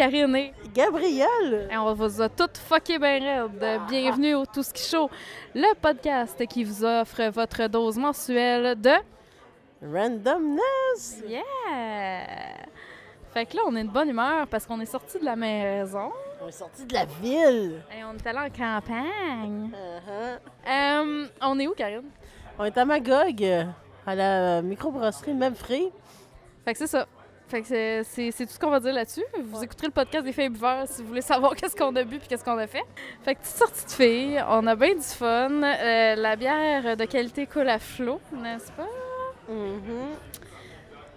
[0.00, 1.68] Karine et, Gabrielle!
[1.70, 3.80] et on vous a toutes fucké bien raide.
[3.86, 5.10] Bienvenue au Tout Ski Show,
[5.54, 8.94] le podcast qui vous offre votre dose mensuelle de...
[9.82, 11.22] Randomness!
[11.28, 12.69] Yeah!
[13.32, 16.10] Fait que là, on est de bonne humeur parce qu'on est sorti de la maison
[16.42, 17.80] On est sorti de la ville!
[17.96, 19.70] et on est allé en campagne.
[19.72, 20.38] Uh-huh.
[20.68, 22.10] Euh, on est où, Karine?
[22.58, 23.44] On est à Magog,
[24.06, 25.92] à la microbrasserie Memfrey.
[26.64, 27.06] Fait que c'est ça.
[27.48, 29.24] Fait que c'est- tout ce qu'on va dire là-dessus.
[29.44, 32.18] Vous écouterez le podcast des filles buveurs si vous voulez savoir qu'est-ce qu'on a bu
[32.18, 32.84] puis qu'est-ce qu'on a fait.
[33.22, 35.50] Fait que petite sortie de filles, on a bien du fun.
[35.62, 38.86] Euh, la bière de qualité coule à flot, n'est-ce pas?
[39.48, 40.14] Mhm.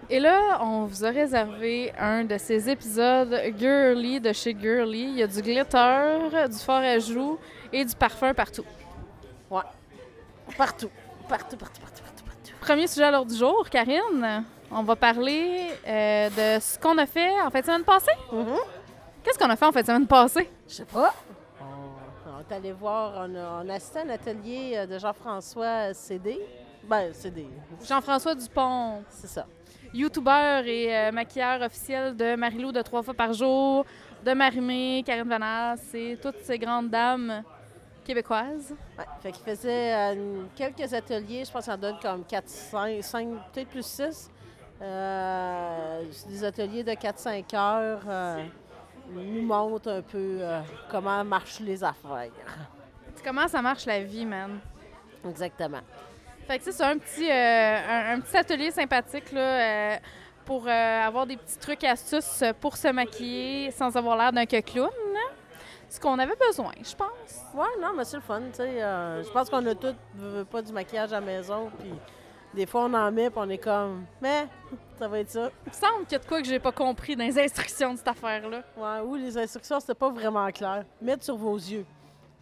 [0.09, 5.03] Et là, on vous a réservé un de ces épisodes girly de chez Girly.
[5.03, 7.37] Il y a du glitter, du fort à joues
[7.71, 8.65] et du parfum partout.
[10.57, 10.89] Partout.
[11.27, 12.53] Partout, partout, partout, partout, partout.
[12.59, 14.43] Premier sujet à l'ordre du jour, Karine.
[14.69, 18.11] On va parler euh, de ce qu'on a fait en fin de semaine passée.
[18.31, 18.57] Mhm.
[19.23, 20.49] Qu'est-ce qu'on a fait en fin de semaine passée?
[20.67, 21.13] Je sais pas.
[21.61, 25.93] On, est allé voir, on a, on a assisté à un atelier euh, de Jean-François
[25.93, 26.39] CD.
[26.83, 27.47] Ben, CD,
[27.87, 29.45] Jean-François Dupont, c'est ça.
[29.93, 33.85] YouTuber et euh, maquilleur officiel de Marilou de trois fois par jour,
[34.25, 37.43] de Marimé, Karine Vanasse et toutes ces grandes dames
[38.03, 38.73] québécoises.
[38.97, 43.03] Ouais, fait qu'il faisait euh, quelques ateliers, je pense qu'il en donne comme 4, 5,
[43.03, 44.29] 5 peut-être plus 6.
[46.27, 48.01] des ateliers de 4-5 heures.
[48.07, 48.43] euh,
[49.11, 52.31] nous montre un peu euh, comment marchent les affaires.
[53.23, 54.59] Comment ça marche la vie, man?
[55.27, 55.81] Exactement.
[56.47, 59.95] Fait que c'est un petit, euh, un, un petit atelier sympathique là, euh,
[60.45, 64.59] pour euh, avoir des petits trucs astuces pour se maquiller sans avoir l'air d'un que
[64.59, 64.89] clown.
[65.13, 65.19] là.
[65.89, 67.41] Ce qu'on avait besoin, je pense.
[67.53, 68.81] Ouais, non, mais c'est le fun, tu sais.
[68.83, 69.95] euh, je pense qu'on a tous
[70.51, 71.91] pas du maquillage à la maison, puis
[72.53, 74.47] des fois on en met, puis on est comme, mais
[74.99, 75.51] ça va être ça.
[75.65, 77.93] Il me semble qu'il y a de quoi que j'ai pas compris dans les instructions
[77.93, 78.63] de cette affaire-là.
[78.75, 80.83] Ouais, ou les instructions, c'était pas vraiment clair.
[80.99, 81.85] Mettre sur vos yeux.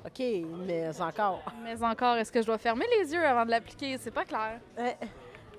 [0.06, 0.24] OK,
[0.66, 1.44] mais encore.
[1.64, 3.98] Mais encore, est-ce que je dois fermer les yeux avant de l'appliquer?
[4.00, 4.60] C'est pas clair.
[4.78, 4.98] Ouais.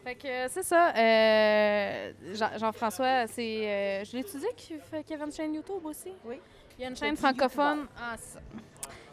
[0.04, 0.92] Fait que euh, c'est ça.
[0.97, 3.69] euh, Jean- Jean-François, c'est.
[3.69, 4.76] euh, je l'ai étudié qu'il
[5.10, 6.12] y avait une chaîne YouTube aussi?
[6.25, 6.41] Oui.
[6.76, 7.86] Il y a une chaîne francophone.
[7.97, 8.41] Ah, ça.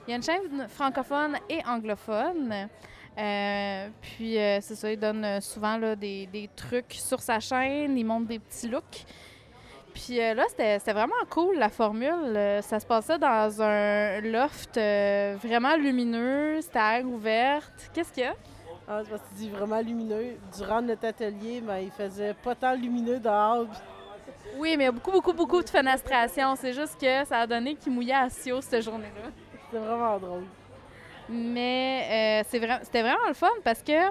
[0.08, 2.68] Il y a une chaîne francophone et anglophone.
[3.18, 8.06] Euh, puis c'est ça, il donne souvent là, des, des trucs sur sa chaîne, il
[8.06, 9.06] montre des petits looks.
[10.06, 12.36] Puis euh, là, c'était vraiment cool la formule.
[12.36, 17.92] Euh, ça se passait dans un loft euh, vraiment lumineux, c'était à air ouverte.
[17.94, 18.36] Qu'est-ce qu'il y a?
[18.88, 20.38] Ah, c'est parce que tu dis vraiment lumineux.
[20.58, 23.66] Durant notre atelier, ben, il faisait pas tant lumineux dehors.
[24.58, 26.56] Oui, mais il y a beaucoup, beaucoup, beaucoup de fenestration.
[26.56, 29.30] C'est juste que ça a donné qu'il mouillait à Sio cette journée-là.
[29.66, 30.46] C'était vraiment drôle.
[31.28, 34.10] Mais euh, c'était vraiment le fun parce que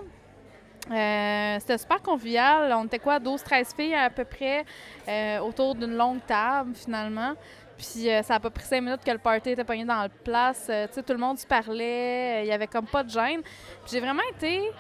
[0.90, 2.72] euh, c'était super convivial.
[2.74, 4.64] On était quoi, 12-13 filles à peu près
[5.08, 7.34] euh, autour d'une longue table finalement.
[7.76, 10.08] Puis euh, ça a pas pris cinq minutes que le party était pogné dans le
[10.08, 10.64] place.
[10.66, 12.42] Tu sais, tout le monde se parlait.
[12.44, 13.42] Il y avait comme pas de gêne.
[13.42, 14.70] Puis j'ai vraiment été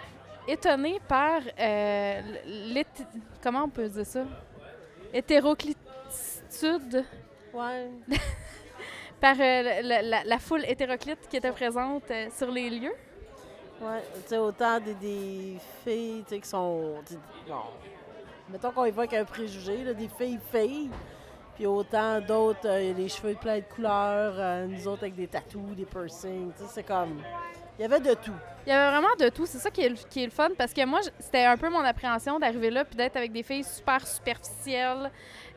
[0.48, 1.40] étonnée par
[3.42, 4.24] comment on peut dire ça?
[5.12, 7.04] Hétéroclitude
[7.54, 7.88] Ouais.
[9.20, 12.04] par la, la- la foule hétéroclite qui était présente
[12.36, 12.94] sur les lieux.
[13.80, 14.02] Ouais.
[14.22, 16.96] Tu sais, autant des, des filles, tu sais, qui sont.
[17.48, 17.54] bon,
[18.50, 20.90] mettons qu'on avec un préjugé, là, des filles filles.
[21.54, 25.74] Puis autant d'autres, euh, les cheveux pleins de couleurs, euh, nous autres avec des tatous,
[25.76, 26.52] des piercings.
[26.56, 27.20] Tu sais, c'est comme.
[27.78, 28.32] Il y avait de tout.
[28.66, 29.46] Il y avait vraiment de tout.
[29.46, 31.68] C'est ça qui est, le, qui est le fun parce que moi, c'était un peu
[31.68, 35.10] mon appréhension d'arriver là puis d'être avec des filles super superficielles,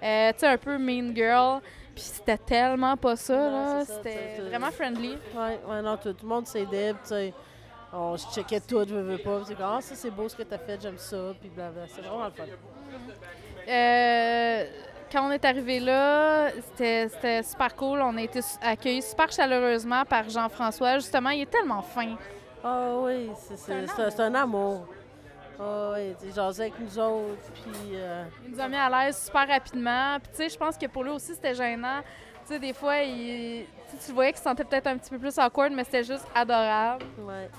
[0.03, 1.61] euh, tu sais, un peu mean girl.
[1.93, 3.85] Puis c'était tellement pas ça, Non, là.
[3.85, 5.17] C'était vraiment friendly.
[5.35, 7.33] Ouais, ouais, non, tout, tout le monde s'aidait, tu sais.
[7.93, 9.41] On se checkait tout, je veux pas.
[9.45, 11.87] C'est comme, ah, ça c'est beau ce que t'as fait, j'aime ça, puis blablabla.
[11.93, 12.43] C'est vraiment le fun.
[13.67, 14.65] Euh,
[15.11, 18.01] quand on est arrivé là, c'était super cool.
[18.01, 20.95] On a été accueillis super chaleureusement par Jean-François.
[20.99, 22.15] Justement, il est tellement fin.
[22.63, 24.85] Ah oui, c'est- un un amour.
[25.63, 27.91] Oui, tu sais, jasait avec nous autres, puis.
[27.93, 30.17] euh, Il nous a mis à l'aise super rapidement.
[30.21, 32.01] Puis, tu sais, je pense que pour lui aussi, c'était gênant.
[32.47, 33.65] Tu sais, des fois, il,
[34.03, 37.05] tu voyais qu'il se sentait peut-être un petit peu plus awkward, mais c'était juste adorable.
[37.19, 37.49] ouais.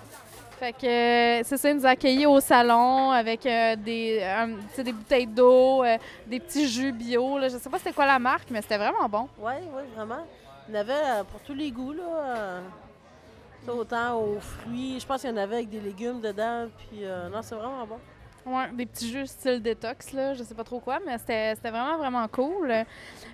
[0.59, 4.93] Fait que, c'est ça, il nous a accueillis au salon avec euh, des, euh, des
[4.93, 7.37] bouteilles d'eau, euh, des petits jus bio.
[7.39, 7.49] Là.
[7.49, 9.29] Je sais pas c'était quoi la marque, mais c'était vraiment bon.
[9.39, 10.25] Oui, oui, vraiment.
[10.69, 12.61] Il y en avait pour tous les goûts, là.
[13.71, 14.99] Autant aux fruits.
[15.01, 16.67] Je pense qu'il y en avait avec des légumes dedans.
[16.79, 17.99] Puis, euh, non, c'est vraiment bon.
[18.45, 21.97] Ouais, des petits jeux style détox, là, je sais pas trop quoi, mais c'était vraiment,
[21.97, 22.73] vraiment cool.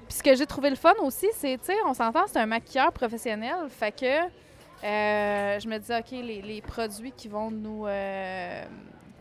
[0.06, 2.46] Puis ce que j'ai trouvé le fun aussi, c'est, tu sais, on s'entend, c'est un
[2.46, 4.04] maquilleur professionnel, fait que
[4.84, 7.86] euh, je me disais, OK, les, les produits qui vont nous...
[7.86, 8.64] euh,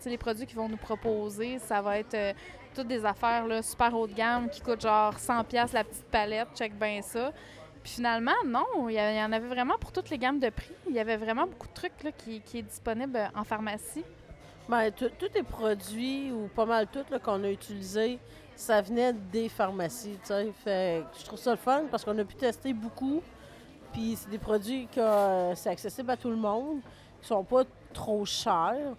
[0.06, 2.33] les produits qu'ils vont nous proposer, ça va être euh,
[2.75, 6.48] toutes des affaires là, super haut de gamme qui coûtent genre 100$ la petite palette,
[6.56, 7.31] check bien ça.
[7.88, 10.74] Finalement, non, il y, en avait vraiment pour toutes les gammes de prix.
[10.89, 14.04] Il y avait vraiment beaucoup de trucs là, qui, qui est disponible en pharmacie.
[14.68, 18.19] Ben, tout- tous les produits, ou pas mal tout qu'on a utilisés,
[18.57, 20.19] ça venait des pharmacies.
[20.66, 23.22] Fait je trouve ça le fun parce qu'on a pu tester beaucoup.
[23.94, 26.81] Puis c'est des produits que euh, c'est accessible à tout le monde,
[27.22, 27.63] qui sont pas
[27.94, 28.95] trop chers.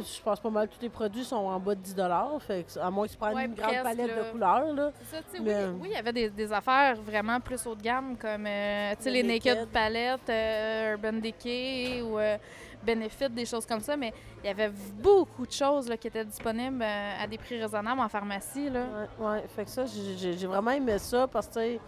[0.00, 1.94] Je pense pas mal tous les produits sont en bas de 10
[2.40, 4.22] Fait que, à moins que tu prennes Ouais, une grande palette là.
[4.24, 4.90] de couleurs, là.
[5.10, 8.16] Ça, Mais- oui, oui, il y avait des, des affaires vraiment plus haut de gamme
[8.16, 9.68] comme euh, tu sais, Le les Naked, Naked.
[9.70, 12.36] Palette, euh, Urban Decay ou euh,
[12.84, 14.12] Benefit, des choses comme ça, mais
[14.42, 18.08] il y avait beaucoup de choses là, qui étaient disponibles à des prix raisonnables en
[18.08, 18.68] pharmacie.
[18.70, 18.80] Là.
[19.20, 19.44] Ouais.
[19.54, 21.78] Fait que ça, j'ai- vraiment aimé ça parce que,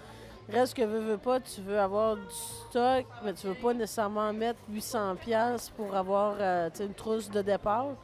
[0.48, 2.22] reste que veux, veux pas, tu veux avoir du
[2.68, 7.42] stock, mais tu veux pas nécessairement mettre 800$ piastres pour avoir euh, une trousse de
[7.42, 7.94] départ.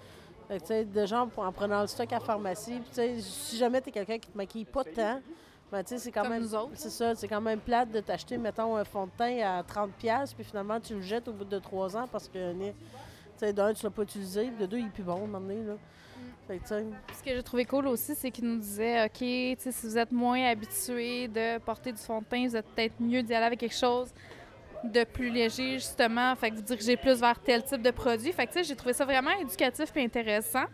[0.49, 3.91] Fait que, déjà, en en prenant le stock à la pharmacie, puis, si jamais tu
[3.91, 5.21] es quelqu'un qui te maquille pas tant,
[5.71, 6.49] ben, c'est quand Comme même.
[6.75, 9.91] C'est ça, c'est quand même plate de t'acheter, mettons, un fond de teint à 30$,
[9.93, 12.73] piastres, puis finalement, tu le jettes au bout de trois ans parce que, tu
[13.37, 15.75] sais, d'un, tu l'as pas utilisé, puis de deux, il est plus bon, maintenant, là.
[16.67, 20.45] Ce que j'ai trouvé cool aussi, c'est qu'ils nous disaient OK, si vous êtes moins
[20.49, 23.77] habitué de porter du fond de teint, vous êtes peut-être mieux d'y aller avec quelque
[23.77, 24.13] chose
[24.85, 26.35] de plus léger, justement.
[26.37, 28.33] Fait que plus vers tel type de produit.
[28.33, 30.65] Fait que, j'ai trouvé ça vraiment éducatif et intéressant.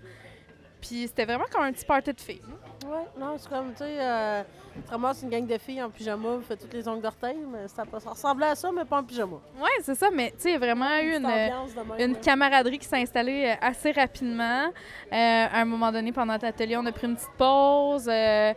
[0.80, 2.42] Puis c'était vraiment comme un petit party de filles.
[2.86, 4.42] Ouais, non, c'est comme, tu sais, euh,
[4.74, 7.36] tu te ramasses une gang de filles en pyjama, vous faites toutes les ongles d'orteil,
[7.50, 9.36] mais ça, ça ressemblait à ça, mais pas en pyjama.
[9.60, 12.78] Ouais, c'est ça, mais tu sais, il y a vraiment eu une, euh, une camaraderie
[12.78, 14.66] qui s'est installée euh, assez rapidement.
[14.66, 14.70] Euh,
[15.10, 18.08] à un moment donné, pendant l'atelier, on a pris une petite pause.
[18.08, 18.54] Euh,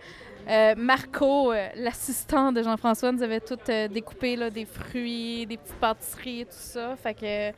[0.47, 5.57] euh, Marco, euh, l'assistant de Jean-François, nous avait tout euh, découpé là, des fruits, des
[5.57, 6.95] petites pâtisseries et tout ça.
[6.97, 7.51] Fait que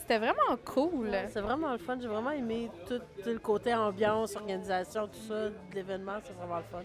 [0.00, 1.08] c'était vraiment cool.
[1.08, 1.96] Ouais, C'est vraiment le fun.
[2.00, 6.18] J'ai vraiment aimé tout, tout le côté ambiance, organisation, tout ça, l'événement.
[6.22, 6.82] C'est vraiment le fun.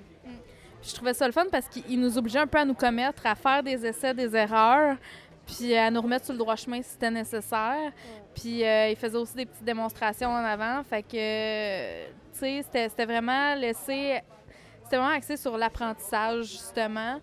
[0.81, 3.25] Puis je trouvais ça le fun parce qu'il nous obligeait un peu à nous commettre,
[3.25, 4.95] à faire des essais, des erreurs,
[5.45, 7.91] puis à nous remettre sur le droit chemin si c'était nécessaire.
[8.33, 10.83] Puis euh, il faisait aussi des petites démonstrations en avant.
[10.83, 14.21] Fait que, tu sais, c'était c'était vraiment laissé.
[14.83, 17.19] C'était vraiment axé sur l'apprentissage, justement.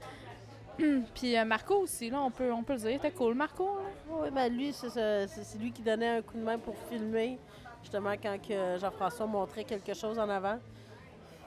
[1.15, 3.01] Puis euh, Marco aussi, là, on peut, on peut le dire.
[3.03, 3.65] C'était cool, Marco.
[3.65, 3.83] là.
[4.11, 7.39] Oui, ben lui, c'est lui qui donnait un coup de main pour filmer,
[7.83, 10.59] justement, quand que Jean-François montrait quelque chose en avant.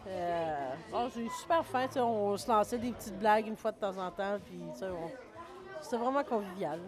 [0.07, 3.77] Euh, oh, j'ai eu super sais, on se lançait des petites blagues une fois de
[3.77, 5.11] temps en temps, puis tu sais, on-
[5.81, 6.79] c'était vraiment convivial.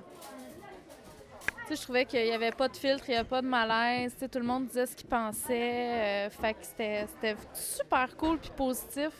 [1.41, 3.47] Tu sais, je trouvais qu'il n'y avait pas de filtre, il n'y avait pas de
[3.47, 4.13] malaise.
[4.13, 6.25] Tu sais, tout le monde disait ce qu'il pensait.
[6.27, 9.11] euh, fait que c'était c'était super cool puis positif,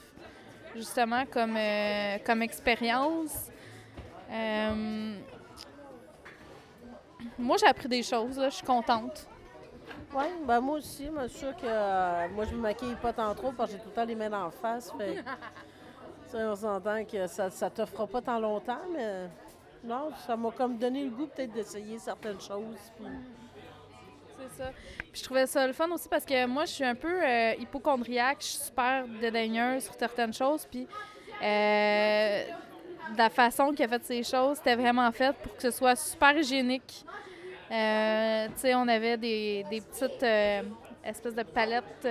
[0.76, 3.50] justement, comme, euh, comme expérience.
[4.32, 5.16] Euh,
[7.38, 9.28] moi, j'ai appris des choses, là, je suis contente.
[10.14, 13.34] Oui, ben moi aussi, je suis sûre que euh, moi, je me maquille pas tant
[13.34, 14.92] trop parce que j'ai tout le temps les mains en face.
[14.98, 15.24] Fait,
[16.34, 19.30] on s'entend que ça ne t'offrira pas tant longtemps, mais
[19.84, 22.92] non, ça m'a comme donné le goût peut-être d'essayer certaines choses.
[22.98, 23.06] puis-
[24.58, 24.74] C'est
[25.14, 28.38] je trouvais ça le fun aussi parce que moi, je suis un peu euh, hypochondriaque,
[28.40, 30.66] je suis super dédaigneuse sur certaines choses.
[30.70, 30.88] Puis
[31.44, 32.44] euh,
[33.18, 36.38] la façon qu'il a fait ces choses, c'était vraiment fait pour que ce soit super
[36.38, 37.06] hygiénique.
[37.72, 40.62] Euh, tu sais, on avait des, des petites euh,
[41.04, 42.08] espèces de palettes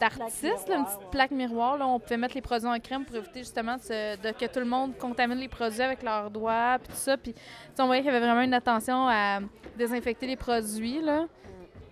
[0.00, 1.76] d'artistes, là, une petite plaque miroir.
[1.78, 4.46] Là, on pouvait mettre les produits en crème pour éviter justement de, se- de que
[4.46, 7.16] tout le monde contamine les produits avec leurs doigts, puis tout ça.
[7.16, 7.34] Puis
[7.78, 9.40] on voyait qu'il y avait vraiment une attention à
[9.76, 11.00] désinfecter les produits.
[11.00, 11.26] Là.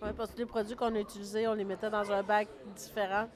[0.03, 3.29] Oui, parce que les produits qu'on a utilisés, on les mettait dans un bac différent,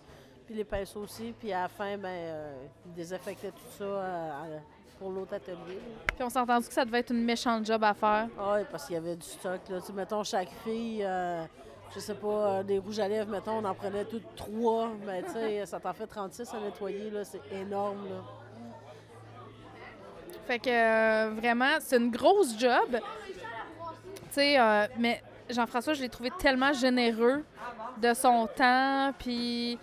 [0.47, 2.53] puis les pinceaux aussi, puis à la fin, ben, euh,
[2.87, 4.59] ils désinfectaient tout ça euh,
[4.99, 5.79] pour l'autre atelier.
[6.15, 8.27] Puis on s'est entendu que ça devait être une méchante job à faire.
[8.39, 9.61] Ah oui, parce qu'il y avait du stock.
[9.69, 9.79] Là.
[9.85, 11.45] Tu mettons, chaque fille, euh,
[11.95, 15.23] je sais pas, euh, des rouges à lèvres, mettons, on en prenait toutes trois, mais
[15.23, 18.05] tu sais, ça t'en fait 36 à nettoyer, là, c'est énorme.
[18.09, 18.23] Là.
[20.47, 22.88] Fait que euh, vraiment, c'est une grosse job.
[22.93, 23.00] Tu
[24.31, 27.45] sais, euh, mais Jean-François, je l'ai trouvé tellement généreux
[28.00, 29.12] de son temps.
[29.19, 29.78] Puis,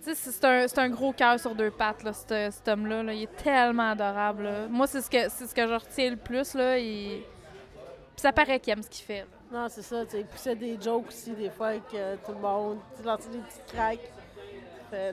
[0.00, 3.02] c'est un, gros cœur sur deux pattes, là, cet, homme-là.
[3.02, 3.12] là.
[3.12, 4.44] Il est tellement adorable.
[4.44, 4.68] là.
[4.68, 6.54] Moi, c'est ce que ce que je retiens le plus.
[6.54, 6.78] Là.
[6.78, 9.26] Il- Puis ça paraît qu'il aime ce qu'il fait.
[9.50, 12.32] Non, c'est ça, tu sais, il poussait des jokes aussi, des fois, avec euh, tout
[12.32, 14.12] le monde, tu sais, lançait des petites craques.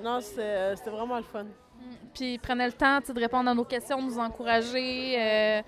[0.01, 1.45] Non, c'était euh, c'était vraiment le fun.
[2.13, 5.15] Puis il prenait le temps de répondre à nos questions, de nous encourager.
[5.19, 5.61] euh,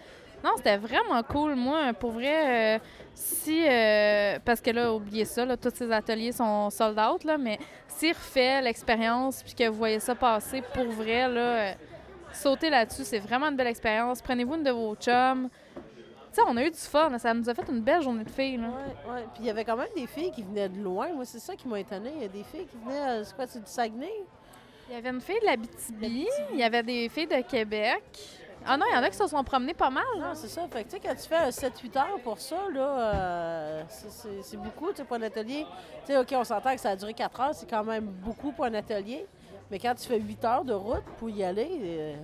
[0.43, 1.55] Non, c'était vraiment cool.
[1.55, 2.81] Moi, pour vrai,
[3.13, 3.65] si.
[3.67, 8.13] euh, parce que là, oubliez ça, tous ces ateliers sont sold out, là, mais s'il
[8.13, 11.73] refait l'expérience puis que vous voyez ça passer pour vrai, là,
[12.31, 13.03] sautez là-dessus.
[13.03, 14.21] C'est vraiment une belle expérience.
[14.21, 15.49] Prenez-vous une de vos chums.
[16.37, 17.09] Sais, on a eu du fun.
[17.09, 17.17] là.
[17.17, 18.57] Ça nous a fait une belle journée de filles.
[18.57, 18.67] Là.
[18.67, 19.21] Ouais, ouais.
[19.33, 21.07] Puis il y avait quand même des filles qui venaient de loin.
[21.13, 22.11] Moi, c'est ça qui m'a étonné.
[22.15, 24.11] Il y a des filles qui venaient, euh, c'est quoi, c'est du Saguenay?
[24.89, 28.03] Il y avait une fille de la BTB, il y avait des filles de Québec.
[28.65, 30.03] Ah non, il y en a qui se sont promenés pas mal.
[30.17, 30.61] Non, c'est ça.
[30.71, 33.83] Fait que, tu sais, quand tu fais un 7-8 heures pour ça, là, euh,
[34.43, 35.65] c'est- beaucoup, tu sais, pour un atelier.
[36.05, 38.51] Tu sais, OK, on s'entend que ça a duré 4 heures, c'est quand même beaucoup
[38.51, 39.25] pour un atelier.
[39.71, 42.15] Mais quand tu fais 8 heures de route pour y aller, euh,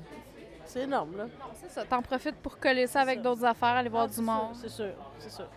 [0.73, 1.25] c'est énorme, là.
[1.61, 1.85] C'est ça.
[1.85, 4.55] T'en profites pour coller ça avec d'autres affaires, aller voir Ah, du monde.
[4.55, 4.89] C'est sûr,
[5.19, 5.47] c'est sûr.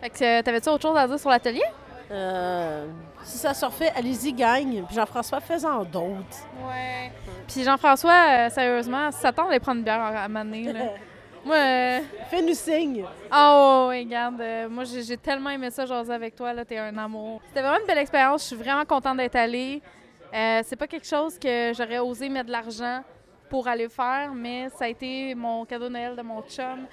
[0.00, 1.64] Fait que euh, t'avais-tu autre chose à dire sur l'atelier?
[2.10, 2.86] Euh,
[3.24, 4.84] si ça se refait, allez-y, gagne.
[4.86, 6.46] Puis Jean-François, fais-en d'autres.
[6.66, 7.10] Ouais.
[7.48, 8.12] Puis Jean-François,
[8.46, 10.80] euh, sérieusement, si ça tente d'aller prendre une bière à Mané, là.
[11.44, 13.04] Moi, euh, Fais-nous signe.
[13.32, 16.96] oh, ouais, regarde, euh, moi, j'ai tellement aimé ça, jaser avec toi, là, t'es un
[16.98, 17.40] amour.
[17.48, 19.80] C'était vraiment une belle expérience, je suis vraiment contente d'être allée.
[20.34, 23.02] Euh, c'est pas quelque chose que j'aurais osé mettre de l'argent
[23.48, 26.86] pour aller faire, mais ça a été mon cadeau de Noël de mon chum.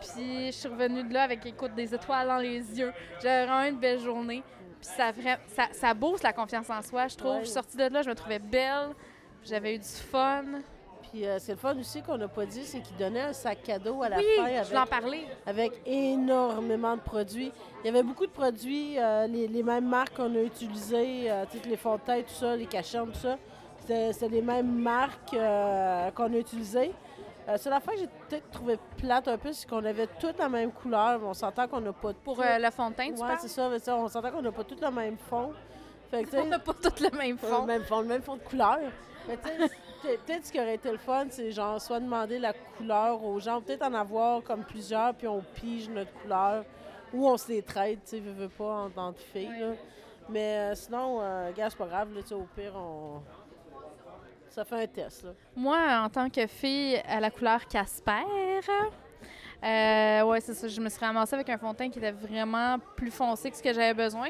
[0.00, 2.92] Puis je suis revenue de là avec, écoute, des étoiles dans les yeux.
[3.22, 4.42] J'avais vraiment une belle journée.
[4.80, 5.12] Puis ça,
[5.48, 7.32] ça, ça booste la confiance en soi, je trouve.
[7.34, 7.40] Ouais.
[7.40, 8.94] Je suis sortie de là, je me trouvais belle.
[9.44, 10.44] J'avais eu du fun.
[11.12, 13.62] Puis euh, c'est le fun aussi qu'on n'a pas dit, c'est qu'il donnait un sac
[13.64, 15.26] cadeau à la Oui, fin avec, voulais en parler.
[15.46, 17.52] avec énormément de produits.
[17.82, 21.44] Il y avait beaucoup de produits, euh, les, les mêmes marques qu'on a utilisées, euh,
[21.50, 23.36] toutes les teint, tout ça, les cachernes, tout ça.
[23.80, 26.92] C'était les mêmes marques qu'on a utilisées.
[27.56, 30.48] C'est la fois que j'ai peut-être trouvé plate un peu, c'est qu'on avait toutes la
[30.48, 33.12] même couleur, mais on s'entend qu'on n'a pas Pour toutes- euh, le fond de teint,
[33.12, 35.52] tu Ouais, c'est ça, mais on s'entend qu'on n'a pas tous le même fond.
[36.12, 37.64] Fait que, On n'a pas tous le même le fond.
[37.66, 38.78] même fond, le même fond de couleur.
[39.26, 42.38] Mais tu sais, peut- peut-être ce qui aurait été le fun, c'est genre soit demander
[42.38, 46.64] la couleur aux gens, peut-être en avoir comme plusieurs, puis on pige notre couleur,
[47.12, 49.58] ou on se les traite, tu sais, veux, veux pas, en tant que filles.
[49.58, 49.72] là.
[50.28, 53.22] Mais euh, sinon, euh, gars, c'est pas grave, là, au pire, on.
[54.48, 55.30] Ça fait un test, là.
[55.54, 58.24] Moi, en tant que fille à la couleur Casper,
[59.62, 60.66] euh, ouais, c'est ça.
[60.66, 63.56] Je me suis ramassée avec un fond de teint qui était vraiment plus foncé que
[63.56, 64.28] ce que j'avais besoin.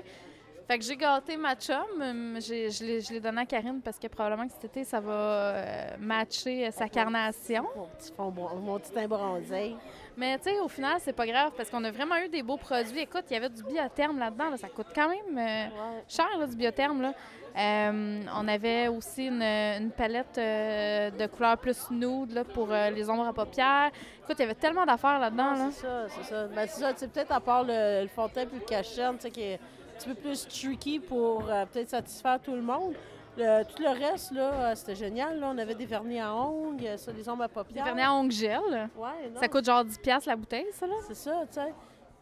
[0.71, 1.75] Fait que j'ai gâté ma chum.
[2.01, 5.11] Hum, j'ai- Je l'ai donné à Karine parce que probablement que cet été, ça va
[5.13, 7.67] euh, matcher euh, sa carnation.
[7.75, 9.75] Mon petit fond, mon petit teint bronzé.
[10.17, 12.57] Mais tu sais, au final, c'est pas grave parce qu'on a vraiment eu des beaux
[12.57, 13.01] produits.
[13.01, 14.51] Écoute, il y avait du biotherme là-dedans.
[14.51, 14.57] là.
[14.59, 16.05] Ça coûte quand même euh, Ouais.
[16.07, 17.03] cher, là, du biotherme.
[17.03, 17.15] Là.
[17.59, 23.11] Euh, on avait aussi une, une palette euh, de couleurs plus nude là, pour les
[23.11, 23.91] ombres à paupières.
[24.23, 25.51] Écoute, il y avait tellement d'affaires là-dedans.
[25.55, 25.69] Là.
[25.73, 26.47] C'est ça, c'est ça.
[26.47, 28.65] Ben, c'est ça, tu sais, peut-être à part le, le fond de teint puis le
[28.65, 29.59] cacherne, tu sais, qui est un
[30.01, 32.95] petit peu plus tricky pour euh, peut-être satisfaire tout le monde.
[33.37, 35.39] Le- tout le reste, là, euh, c'était génial.
[35.39, 35.51] Là.
[35.55, 37.85] On avait des vernis à ongles, euh, ça, des ombres à Des paupières.
[37.85, 38.89] vernis à ongles gel.
[38.97, 40.95] Ouais, Ça coûte genre 10$ piastres la bouteille, ça, là?
[41.07, 41.73] C'est ça, tu sais.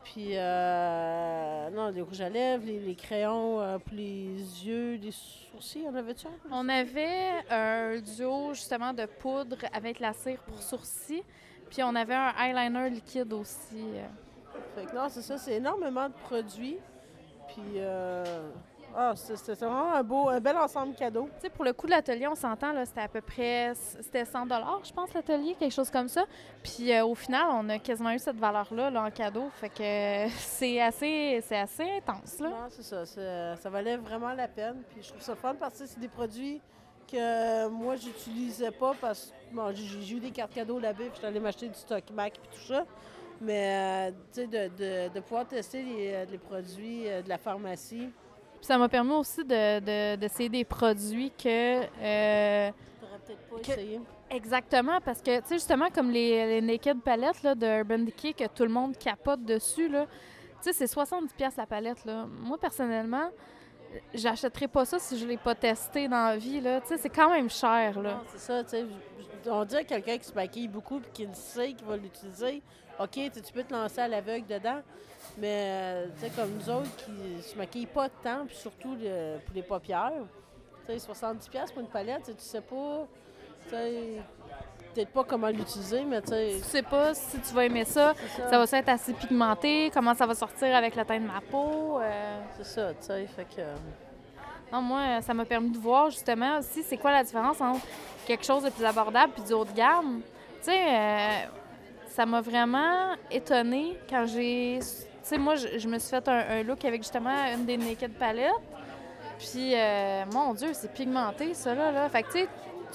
[0.04, 5.10] Puis, euh, non, les rouges à lèvres, les, les crayons euh, pour les yeux, les
[5.10, 6.30] sourcils, en avait-tu un?
[6.50, 11.24] On avait un duo, justement, de poudre avec la cire pour sourcils.
[11.70, 13.84] Puis on avait un eyeliner liquide aussi.
[14.74, 16.78] Fait que non, c'est ça, c'est énormément de produits.
[17.58, 18.50] Puis, euh,
[18.96, 21.28] ah, c'est- c'était vraiment un beau, un bel ensemble cadeau.
[21.36, 24.46] Tu sais, pour le coût de l'atelier, on s'entend, c'était à peu près, c'était 100
[24.84, 26.24] je pense, l'atelier, quelque chose comme ça.
[26.62, 29.48] Puis euh, au final, on a quasiment eu cette valeur-là là, en cadeau.
[29.54, 32.48] Fait que euh, c'est assez, assez intense, là.
[32.50, 33.04] Non, c'est ça.
[33.04, 34.82] c'est- Ça valait vraiment la peine.
[34.90, 36.60] Puis je trouve ça fun parce que c'est des produits
[37.10, 41.10] que moi, j'utilisais pas parce que bon, j'ai j'ai eu des cartes cadeaux là-bas, puis
[41.14, 42.84] j'étais allée m'acheter du stock Mac et tout ça.
[43.40, 44.68] Mais, euh, tu sais, de,
[45.08, 48.10] de- de pouvoir tester les, euh, les produits euh, de la pharmacie,
[48.56, 51.82] Puis ça m'a permis aussi de, de- d'essayer des produits que...
[52.02, 52.70] euh,
[53.24, 54.00] peut-être pas Que- essayé.
[54.30, 58.32] Exactement, parce que, tu sais, justement, comme les, les Naked palettes là, de Urban Decay
[58.34, 60.06] que tout le monde capote dessus, là,
[60.62, 62.26] tu sais, c'est 70$ piastres la palette, là.
[62.28, 63.30] Moi, personnellement,
[64.12, 66.80] j'achèterais pas ça si je l'ai pas testé dans la vie, là.
[66.80, 68.20] Tu sais, c'est quand même cher, là.
[68.32, 68.86] C'est ça, tu sais.
[69.48, 72.60] On dirait quelqu'un qui se maquille beaucoup et qui le sait qu'il va l'utiliser.
[73.00, 74.80] OK, tu peux te lancer à l'aveugle dedans.
[75.36, 79.38] Mais, euh, tu sais, comme nous autres qui se maquillent pas tant, puis surtout le-
[79.44, 80.12] pour les paupières,
[80.86, 83.06] tu sais, 70$ pour une palette, tu sais, pas,
[83.64, 84.22] tu sais,
[84.94, 88.14] peut-être pas comment l'utiliser, mais tu sais, Tu sais pas si tu vas aimer ça,
[88.36, 88.48] ça.
[88.50, 91.98] ça va être assez pigmenté, comment ça va sortir avec le teint de ma peau.
[92.00, 92.40] euh?
[92.56, 93.62] C'est ça, tu sais, fait que...
[94.72, 97.84] Non, moi, ça m'a permis de voir justement aussi c'est quoi la différence entre
[98.26, 100.20] quelque chose de plus abordable puis du haut de gamme.
[100.58, 101.46] Tu sais, euh,
[102.18, 104.80] ça m'a vraiment étonnée quand j'ai.
[104.80, 104.86] Tu
[105.22, 108.10] sais, moi, je, je me suis fait un, un look avec justement une des Naked
[108.14, 108.50] Palettes.
[109.38, 111.92] Puis, euh, mon Dieu, c'est pigmenté, ça, là.
[111.92, 112.08] là.
[112.08, 112.48] Fait que, tu sais,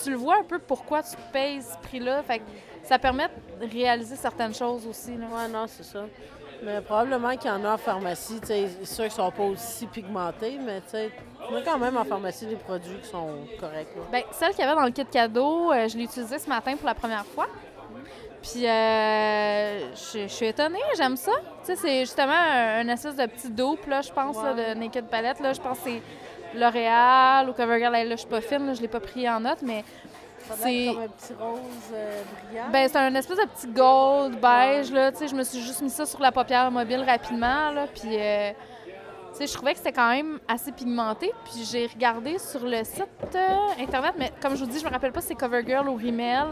[0.03, 2.21] tu le vois un peu pourquoi tu payes ce prix-là.
[2.23, 2.43] Fait que
[2.83, 3.29] ça permet
[3.61, 5.15] de réaliser certaines choses aussi.
[5.15, 5.27] Là.
[5.27, 6.03] Ouais, non, c'est ça.
[6.61, 9.43] Mais probablement qu'il y en a en pharmacie, tu sais, c'est sûr qu'ils sont pas
[9.43, 11.11] aussi pigmentés, mais tu sais,
[11.49, 13.95] y a quand même en pharmacie des produits qui sont corrects.
[13.95, 14.01] là.
[14.11, 16.75] Ben, celle qu'il y avait dans le kit cadeau, euh, je l'ai utilisée ce matin
[16.75, 17.47] pour la première fois.
[18.41, 21.31] Puis, euh, je je suis étonnée, j'aime ça.
[21.65, 24.73] Tu sais, c'est justement un, un espèce de petit dope, là, je pense, là, de
[24.79, 25.39] Naked Palette.
[25.39, 26.01] Là, je pense que c'est
[26.59, 27.91] L'Oréal ou CoverGirl.
[27.93, 29.83] Là, je suis pas fine, là, je l'ai pas pris en note, mais
[30.61, 31.59] c'est- comme un petit rose
[31.93, 32.65] euh, brillant.
[32.71, 34.91] ben, c'est un espèce de petit gold beige.
[34.91, 37.71] Là, tu sais, je me suis juste mis ça sur la paupière mobile rapidement.
[37.71, 38.51] Là, puis, euh,
[39.37, 41.31] sais, je trouvais que c'était quand même assez pigmenté.
[41.45, 44.89] Puis j'ai regardé sur le site euh, internet, mais comme je vous dis, je me
[44.89, 46.45] rappelle pas si c'est CoverGirl ou Rimmel,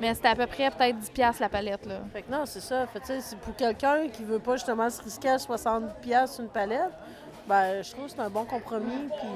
[0.00, 1.86] mais c'était à peu près peut-être 10$ piastres la palette.
[1.86, 2.00] Là.
[2.12, 2.86] Fait que non, c'est ça.
[2.86, 6.48] Fait que, c'est pour quelqu'un qui veut pas justement se risquer à 60 pièces une
[6.48, 6.92] palette,
[7.46, 9.08] ben je trouve que c'est un bon compromis.
[9.08, 9.28] Puis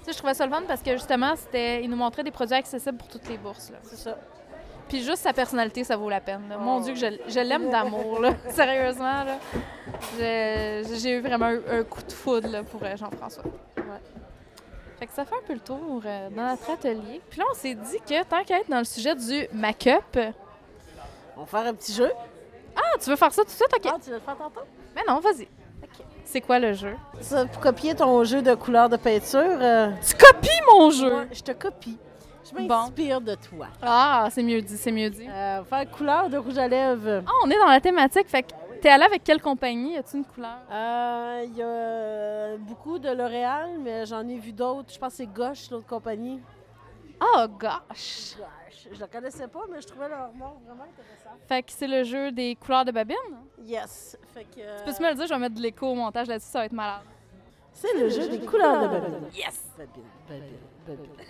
[0.00, 2.30] Tu sais, je trouvais ça le fun parce que justement, c'était, il nous montrait des
[2.30, 3.70] produits accessibles pour toutes les bourses.
[3.70, 3.78] Là.
[3.82, 4.16] c'est ça.
[4.90, 6.42] Puis juste sa personnalité, ça vaut la peine.
[6.50, 6.58] là.
[6.58, 6.80] Mon Oh.
[6.82, 8.32] Dieu, que je, je l'aime d'amour, là.
[8.50, 9.38] Sérieusement, là.
[10.18, 13.44] J'ai eu vraiment un, un coup de foudre là, pour euh, Jean-François.
[13.76, 13.82] Ouais.
[14.98, 17.22] Fait que ça fait un peu le tour euh, dans notre atelier.
[17.30, 20.18] Puis là, on s'est dit que tant qu'à être dans le sujet du make-up...
[21.36, 22.10] On va faire un petit jeu.
[22.76, 23.72] Ah, tu veux faire ça tout de suite?
[23.74, 23.86] OK.
[23.86, 24.60] Ah, tu veux le faire tantôt?
[24.94, 25.44] Mais non, vas-y.
[25.82, 26.04] OK.
[26.24, 26.94] C'est quoi le jeu?
[27.20, 31.26] Ça, pour copier ton jeu de couleur de peinture, euh, Tu copies mon jeu!
[31.32, 31.96] je te copie.
[32.50, 32.66] Je Bon.
[32.66, 33.68] m'inspire de toi.
[33.82, 35.26] Ah, c'est mieux dit, c'est mieux dit.
[35.28, 37.22] Euh, faire couleur de rouge à lèvres.
[37.26, 38.28] Ah, on est dans la thématique.
[38.28, 38.48] Fait que
[38.80, 39.96] t'es allé avec quelle compagnie?
[39.96, 40.58] As-tu une couleur?
[40.70, 44.92] Euh, Il y a euh, beaucoup de L'Oréal, mais j'en ai vu d'autres.
[44.92, 46.40] Je pense que c'est Gauche, l'autre compagnie.
[47.22, 48.36] Oh, gosh!
[48.36, 48.88] Gauche.
[48.92, 51.36] Je la connaissais pas, mais je trouvais leur nom vraiment intéressant.
[51.46, 53.16] Fait que c'est le jeu des couleurs de babine.
[53.62, 54.16] Yes.
[54.34, 55.26] Fait que, euh, Peux-tu me le dire?
[55.26, 57.02] Je vais mettre de l'écho au montage là-dessus, ça va être malade.
[57.74, 59.28] c'est le jeu des couleurs de Babylone.
[59.34, 59.62] Yes!
[59.78, 61.26] Babylone, Babylone, Babylone.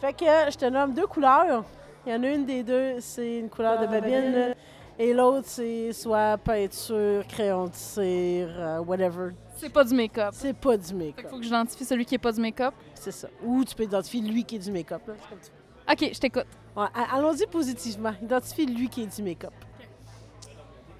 [0.00, 1.64] Fait que je te nomme deux couleurs.
[2.06, 4.54] Il y en a une des deux, c'est une couleur de babine.
[4.98, 9.30] Et l'autre, c'est soit peinture, crayon de cire, euh, whatever.
[9.56, 10.30] C'est pas du make-up.
[10.32, 11.16] C'est pas du Fait make-up.
[11.16, 12.74] qu'il faut que j'identifie celui qui est pas du make-up.
[12.94, 13.28] C'est ça.
[13.44, 15.00] Ou tu peux identifier lui qui est du make-up.
[15.06, 15.92] là, c'est comme tu veux.
[16.08, 16.46] OK, je t'écoute.
[16.76, 18.12] Ouais, Allons-y positivement.
[18.22, 19.52] Identifie lui qui est du make-up.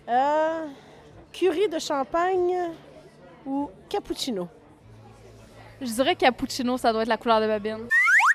[0.08, 0.66] Euh,
[1.32, 2.70] curry de champagne
[3.44, 4.48] ou cappuccino?
[5.82, 7.88] Je dirais cappuccino, ça doit être la couleur de babine.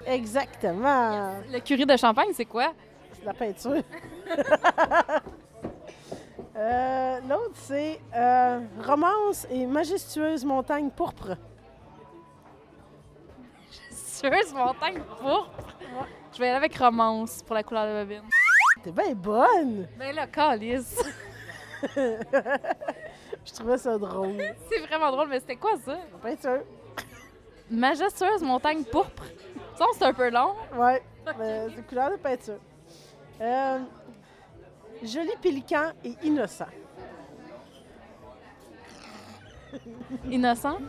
[0.06, 1.36] Exactement.
[1.50, 2.74] Le curry de champagne, c'est quoi?
[3.14, 3.82] C'est la peinture.
[6.60, 11.38] Euh, L'autre, c'est euh, romance et majestueuse montagne pourpre.
[13.92, 15.76] Sureuse montagne pourpre?
[16.34, 18.28] Je vais aller avec romance pour la couleur de babine.
[18.84, 19.88] T'es bien bonne!
[20.00, 21.00] Ben là, calice.
[21.96, 24.38] Je trouvais ça drôle.
[24.68, 25.96] C'est vraiment drôle, mais c'était quoi ça?
[26.12, 26.64] La peinture.
[27.70, 29.24] Majestueuse montagne pourpre.
[29.76, 30.54] Ça, c'est un peu long.
[30.76, 31.02] Ouais,
[31.38, 32.60] mais c'est couleur de peinture.
[33.42, 33.80] Euh,
[35.04, 36.66] joli pélican et innocent.
[40.30, 40.80] Innocent?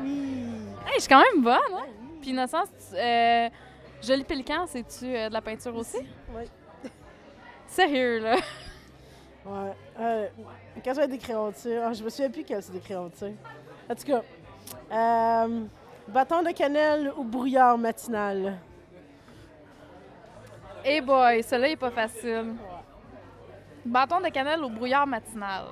[0.00, 0.46] Oui.
[0.86, 1.86] Hey, je suis quand même bonne, hein?
[2.20, 3.48] Puis innocent, euh,
[4.02, 5.98] joli pélican, c'est-tu euh, de la peinture aussi?
[6.34, 6.42] Oui.
[7.66, 8.36] Sérieux, là?
[9.46, 9.74] Ouais.
[9.98, 10.28] Euh,
[10.84, 13.26] quand j'avais des crayons de ah, je me souviens plus quels c'est des crayons de.
[13.88, 14.22] En tout cas,
[14.92, 15.64] euh,
[16.10, 18.58] bâton de cannelle ou brouillard matinal?
[20.84, 22.54] Hey boy, celui-là il est pas facile.
[23.84, 25.64] Bâton de cannelle au brouillard matinal?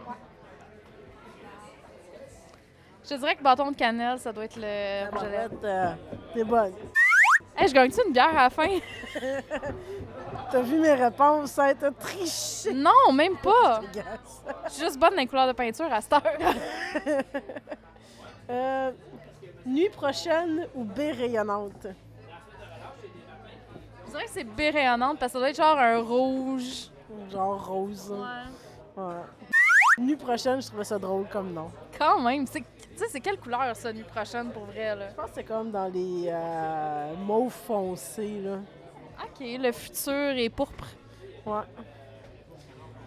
[3.08, 5.92] Je dirais que bâton de cannelle, ça doit être le rouge à euh,
[6.34, 6.74] T'es bonne.
[7.56, 8.68] Hey, je gagne-tu une bière à la fin?
[10.50, 12.72] T'as vu mes réponses, ça a été triché.
[12.72, 13.80] Non, même pas!
[14.66, 16.22] Je suis juste bonne dans les couleurs de peinture à cette heure.
[18.50, 18.92] Euh,
[19.66, 21.86] nuit prochaine ou baie rayonnante?
[24.06, 26.90] Je dirais que c'est baie rayonnante parce que ça doit être genre un rouge.
[27.30, 28.14] Genre rose.
[28.96, 29.02] Ouais.
[29.98, 31.70] Nuit prochaine, je trouvais ça drôle comme nom.
[31.98, 32.46] Quand même.
[32.46, 35.10] C'est- Tu sais, c'est quelle couleur ça, nuit prochaine, pour vrai, là?
[35.10, 38.56] Je pense que c'est comme dans les euh, mauves foncés, là.
[39.22, 40.86] OK, le futur est pourpre.
[41.46, 41.62] Ouais.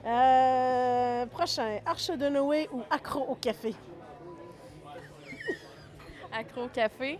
[0.06, 3.74] Euh, prochain, Arche de Noé ou Accro au café?
[6.34, 7.20] Accro au café.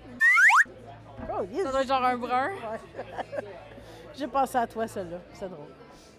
[1.32, 1.64] Oh, yes.
[1.64, 2.50] Ça doit être genre un brun.
[4.16, 5.18] J'ai pensé à toi, celle-là.
[5.34, 5.68] C'est drôle.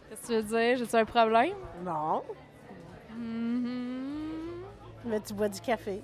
[0.09, 0.77] Qu'est-ce que tu veux dire?
[0.79, 1.55] J'ai-tu un problème?
[1.85, 2.23] Non,
[3.15, 4.63] Mhm.
[5.05, 6.03] mais tu bois du café.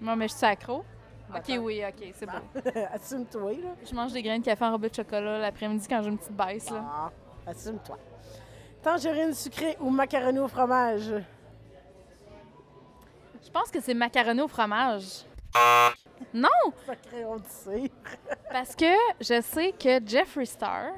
[0.00, 0.84] Moi, mais je suis accro.
[1.34, 2.40] OK, oui, OK, c'est bon.
[2.92, 3.68] Assume-toi, là.
[3.84, 6.70] Je mange des grains de café enrobés de chocolat l'après-midi quand j'ai une petite baisse,
[6.70, 6.84] là.
[6.88, 7.10] Ah,
[7.50, 7.98] assume-toi.
[8.82, 11.12] Tangerine sucrée ou macaroni au fromage?
[13.44, 15.24] Je pense que c'est macaroni au fromage.
[16.32, 16.48] Non!
[16.88, 17.90] Un crayon de cire.
[18.50, 18.86] Parce que
[19.20, 20.92] je sais que Jeffree Star,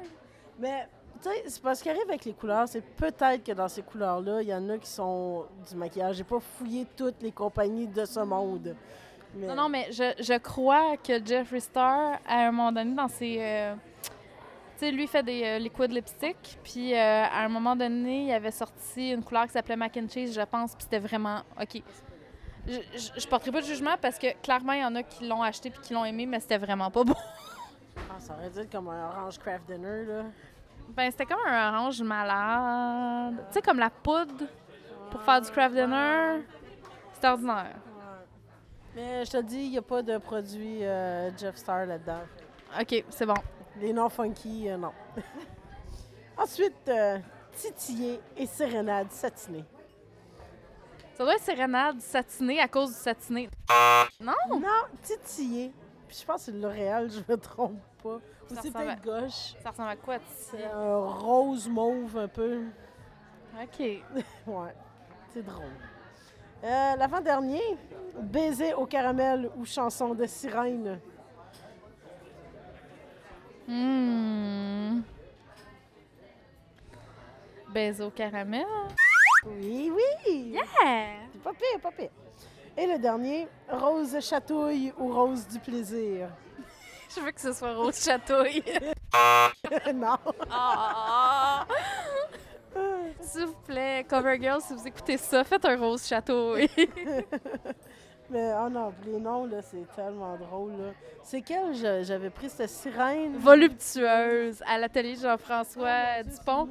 [0.59, 0.87] Mais,
[1.21, 4.41] tu sais, c'est parce qu'il arrive avec les couleurs, c'est peut-être que dans ces couleurs-là,
[4.41, 6.15] il y en a qui sont du maquillage.
[6.17, 8.75] J'ai pas fouillé toutes les compagnies de ce monde.
[9.35, 13.07] Mais, Non, non, mais je, je crois que Jeffree Star, à un moment donné, dans
[13.07, 13.37] ses.
[13.39, 13.75] euh,
[14.79, 16.57] tu sais, lui, il fait des euh, liquid lipstick.
[16.63, 20.07] Puis, euh, à un moment donné, il avait sorti une couleur qui s'appelait Mac and
[20.09, 20.73] Cheese, je pense.
[20.73, 21.41] Puis, c'était vraiment.
[21.61, 21.83] OK.
[22.69, 25.41] Je, je, porterai pas de jugement parce que clairement, il y en a qui l'ont
[25.41, 27.15] acheté puis qui l'ont aimé, mais c'était vraiment pas bon.
[27.97, 30.23] Ah, ça aurait dû être comme un orange craft dinner, là.
[30.89, 33.45] Ben, c'était comme un orange malade.
[33.47, 34.45] Tu sais, comme la poudre
[35.09, 36.43] pour faire du craft dinner.
[37.13, 37.75] C'était ordinaire.
[38.95, 42.21] Mais je te dis, il n'y a pas de produit euh, Jeff Star là-dedans.
[42.79, 43.35] OK, c'est bon.
[43.79, 44.91] Les noms funky, euh, non.
[46.37, 47.17] Ensuite, euh,
[47.51, 49.65] titillé et sérénade satinée.
[51.19, 53.49] Ça doit être sérénade satinée à cause du satiné.
[54.21, 54.31] Non?
[54.51, 55.73] Non, titillé.
[56.07, 58.15] Puis je pense que c'est L'Oréal, je me trompe pas.
[58.49, 59.53] Ou c'est peut-être gauche.
[59.61, 60.69] Ça ressemble à quoi, C'est titillé?
[60.71, 62.61] un rose mauve un peu.
[63.61, 63.79] OK.
[64.47, 64.73] Ouais,
[65.33, 65.65] c'est drôle.
[66.63, 67.77] Euh, L'avant-dernier,
[68.17, 71.01] baiser au caramel ou chanson de sirène.
[73.67, 75.01] Hmm.
[77.73, 78.65] Baiser au caramel.
[79.45, 80.53] Oui, oui!
[80.53, 81.21] Yeah!
[81.43, 82.09] Pas pire, pas pire.
[82.77, 86.29] Et le dernier, rose chatouille ou rose du plaisir?
[87.15, 88.63] Je veux que ce soit rose chatouille.
[89.95, 90.17] non.
[90.49, 91.65] Ah!
[93.21, 96.69] S'il vous plaît, Covergirl, si vous écoutez ça, faites un rose chatouille.
[98.31, 100.71] Mais oh non, les noms, là, c'est tellement drôle.
[100.73, 100.91] là.
[101.23, 101.73] C'est quel?
[101.73, 103.37] J'avais pris cette sirène?
[103.37, 106.69] Voluptueuse à l'atelier Jean-François Dupont.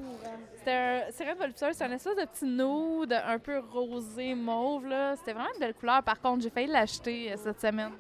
[0.57, 5.17] C'était un sirène voluptueuse, c'est un espèce de petit nude un peu rosé mauve là.
[5.17, 6.03] C'était vraiment une belle couleur.
[6.03, 7.93] Par contre, j'ai failli l'acheter euh, cette semaine.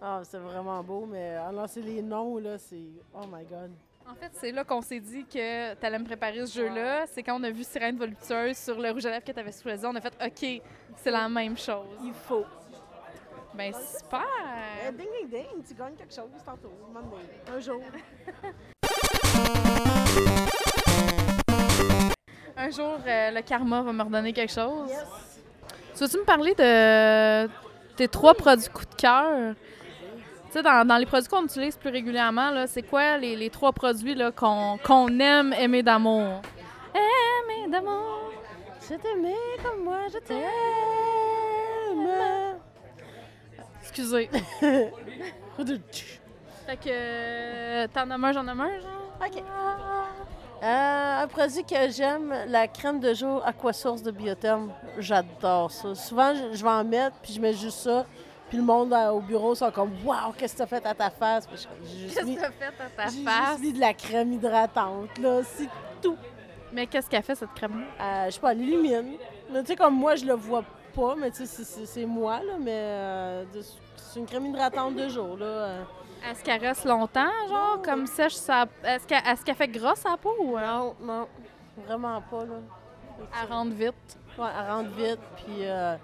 [0.00, 2.76] Ah, c'est vraiment beau, mais alors c'est les noms, là, c'est...
[3.14, 3.72] Oh my God.
[4.08, 7.06] En fait, c'est là qu'on s'est dit que tu allais me préparer ce jeu-là.
[7.08, 9.52] C'est quand on a vu Sirène voluptueuse sur le rouge à lèvres que tu avais
[9.52, 10.62] choisi, on a fait OK,
[10.96, 11.86] c'est la même chose.
[12.02, 12.44] Il faut.
[13.58, 14.20] Ben super!
[14.20, 16.70] Euh, ding, ding, ding, tu gagnes quelque chose tantôt,
[17.52, 17.80] un jour.
[22.56, 24.88] Un jour, euh, le karma va me redonner quelque chose.
[24.88, 25.04] Yes.
[25.92, 27.48] Tu veux-tu me parler de
[27.96, 29.54] tes trois produits coup de cœur?
[30.46, 33.50] Tu sais, dans, dans les produits qu'on utilise plus régulièrement, là, c'est quoi les, les
[33.50, 36.42] trois produits là, qu'on qu'on aime aimer d'amour?
[36.94, 38.30] Aimer d'amour.
[38.82, 40.46] Je t'aimais comme moi, je t'aime.
[43.98, 44.30] Excusez.
[46.66, 49.18] Fait que euh, t'en nommes un, j'en nomme un, genre?
[49.26, 49.42] OK.
[50.62, 54.70] Euh, un produit que j'aime, la crème de jour Aquasource de Biotherm.
[54.98, 55.94] J'adore ça.
[55.94, 58.04] Souvent, je, je vais en mettre, puis je mets juste ça.
[58.48, 61.10] Puis le monde euh, au bureau sont comme «Wow, qu'est-ce que t'as fait à ta
[61.10, 61.46] face?»
[61.84, 63.48] J'ai Qu'est-ce que t'as fait à ta j'ai face?
[63.50, 65.40] juste mis de la crème hydratante, là.
[65.44, 65.68] C'est
[66.02, 66.16] tout.
[66.72, 67.86] Mais qu'est-ce qu'elle fait, cette crème-là?
[68.00, 69.16] Euh, je sais pas, elle illumine.
[69.52, 72.54] Mais tu sais, comme moi, je le vois pas, mais tu sais, c'est- moi, là.
[72.58, 73.44] Mais euh,
[74.08, 75.46] c'est une crème hydratante de jour, là.
[75.46, 75.82] euh.
[76.30, 77.82] Est-ce qu'elle reste longtemps, genre, Non.
[77.82, 78.34] comme sèche?
[78.34, 78.66] Ça...
[78.82, 81.28] Est-ce qu'elle est fait grosse à la peau ou euh, Non, non,
[81.86, 82.56] vraiment pas, là.
[83.42, 84.18] elle rentre vite?
[84.36, 85.96] Ouais, elle rentre vite, puis euh,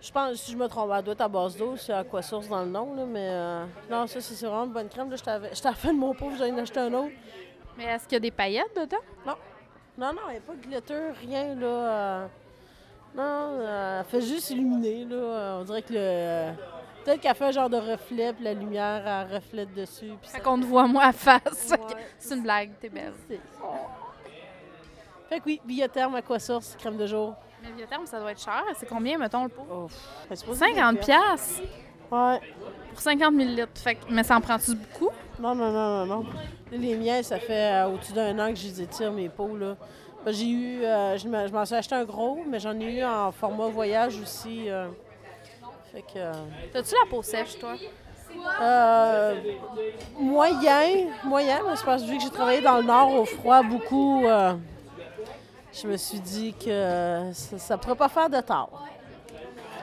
[0.00, 2.62] je pense, si je me trompe, elle doit être à base d'eau, c'est Aquasource dans
[2.62, 5.10] le nom, là, mais euh, non, ça, c'est vraiment une bonne crème.
[5.10, 7.12] Là, je t'avais- de mon pauvre, j'en ai acheté un autre.
[7.76, 8.96] Mais est-ce qu'il y a des paillettes dedans?
[9.96, 11.66] Non, non, il n'y a pas de glitter, rien, là.
[11.66, 12.26] euh,
[13.16, 15.58] non, elle fait juste illuminer, là.
[15.60, 16.52] on dirait que le...
[17.08, 20.12] Peut-être qu'elle fait un genre de reflet, puis la lumière, elle reflète dessus.
[20.20, 21.70] puis Fait ça- qu'on te voit moi à face.
[21.70, 21.78] Ouais,
[22.18, 23.14] C'est une blague, t'es belle.
[23.26, 23.40] c'est-
[25.30, 27.34] Fait que oui, Biotherm, Aquasource, crème de jour?
[27.62, 28.62] Mais Biotherme, ça doit être cher.
[28.78, 29.66] C'est combien, mettons, le pot?
[29.70, 29.86] Oh,
[30.26, 31.62] elle est supposée 50 être piastres?
[32.10, 32.40] Ouais.
[32.90, 33.70] pour 50 millilitres.
[33.80, 35.10] Fait que, mais ça en prend-tu beaucoup?
[35.38, 36.26] Non, non, non, non, non.
[36.72, 39.76] Les miens, ça fait euh, au-dessus d'un an que je les étire, mes pots, là.
[40.24, 42.98] Ben, J'ai eu, euh, je m'en je m'en suis acheté un gros, mais j'en ai
[42.98, 44.68] eu en format voyage aussi.
[44.70, 44.88] euh.
[45.92, 46.18] Fait que...
[46.18, 46.32] euh,
[46.72, 47.74] T'as-tu la peau sèche, toi?
[48.60, 49.40] euh,
[50.18, 54.26] moyen, moyen, mais parce que vu que j'ai travaillé dans le Nord au froid beaucoup,
[54.26, 54.54] euh,
[55.72, 58.70] je me suis dit que euh, ça ne pourrait pas faire de tort.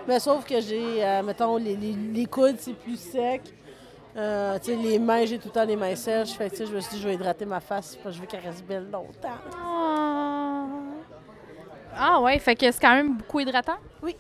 [0.08, 3.42] Mais sauf que j'ai, euh, mettons, les, les- les coudes, c'est plus sec.
[4.68, 6.34] Les mains, j'ai tout le temps les mains sèches.
[6.34, 8.28] Fait que, je me suis dit, je vais hydrater ma face parce que je veux
[8.28, 9.30] qu'elle reste belle longtemps.
[9.62, 10.66] Ah,
[11.98, 13.78] Ah ouais, fait que c'est quand même beaucoup hydratant?
[14.04, 14.16] Oui.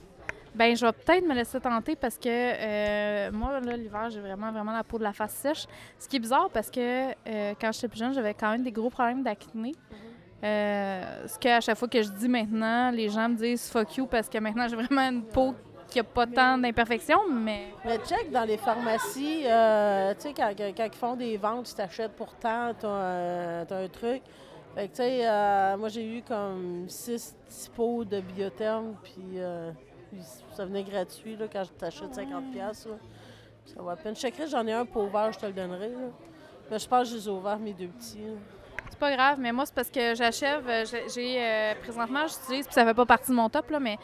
[0.56, 4.54] Ben, je vais peut-être me laisser tenter parce que euh, moi, là, l'hiver, j'ai vraiment,
[4.54, 5.66] vraiment la peau de la face sèche.
[6.00, 8.72] Ce qui est bizarre parce que euh, quand j'étais plus jeune, j'avais quand même des
[8.72, 9.74] gros problèmes d'acné.
[10.44, 14.08] Euh, ce qu'à chaque fois que je dis maintenant, les gens me disent fuck you
[14.08, 15.56] parce que maintenant, j'ai vraiment une peau
[15.90, 17.74] qu'il n'y a pas tant d'imperfections, mais...
[17.84, 22.14] Mais check dans les pharmacies, euh, tu sais, quand, ils font des ventes, tu t'achètes
[22.14, 24.22] pour tant, t'as un, truc.
[24.74, 27.36] Fait que, tu sais, moi, j'ai eu comme six
[27.76, 29.40] pots de biotherme, puis
[30.16, 32.88] puis ça venait gratuit, là, quand je t'achète 50 pièces
[33.66, 34.16] Ça va à peine.
[34.16, 36.08] Je checkerai, j'en ai un pot ouvert, je te le donnerai, là.
[36.72, 38.34] Mais je pense que je les ai ouverts, mes deux petits, là.
[38.90, 40.68] C'est pas grave, mais moi, c'est parce que j'achève.
[40.70, 43.80] euh, j'ai- J'ai euh, présentement, j'utilise, puis ça fait pas partie de mon top, là,
[43.80, 43.98] mais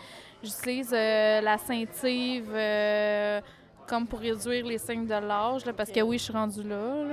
[0.44, 3.40] j'utilise euh, la Saintive euh,
[3.88, 7.04] comme pour réduire les signes de l'âge, là, parce que oui, je suis rendue là.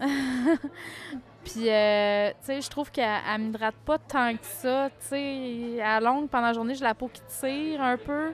[0.00, 0.06] là.
[1.46, 4.90] Puis, euh, tu sais, je trouve qu'elle elle m'hydrate pas tant que ça.
[4.98, 8.32] Tu sais, à longue, pendant la journée, j'ai la peau qui tire un peu.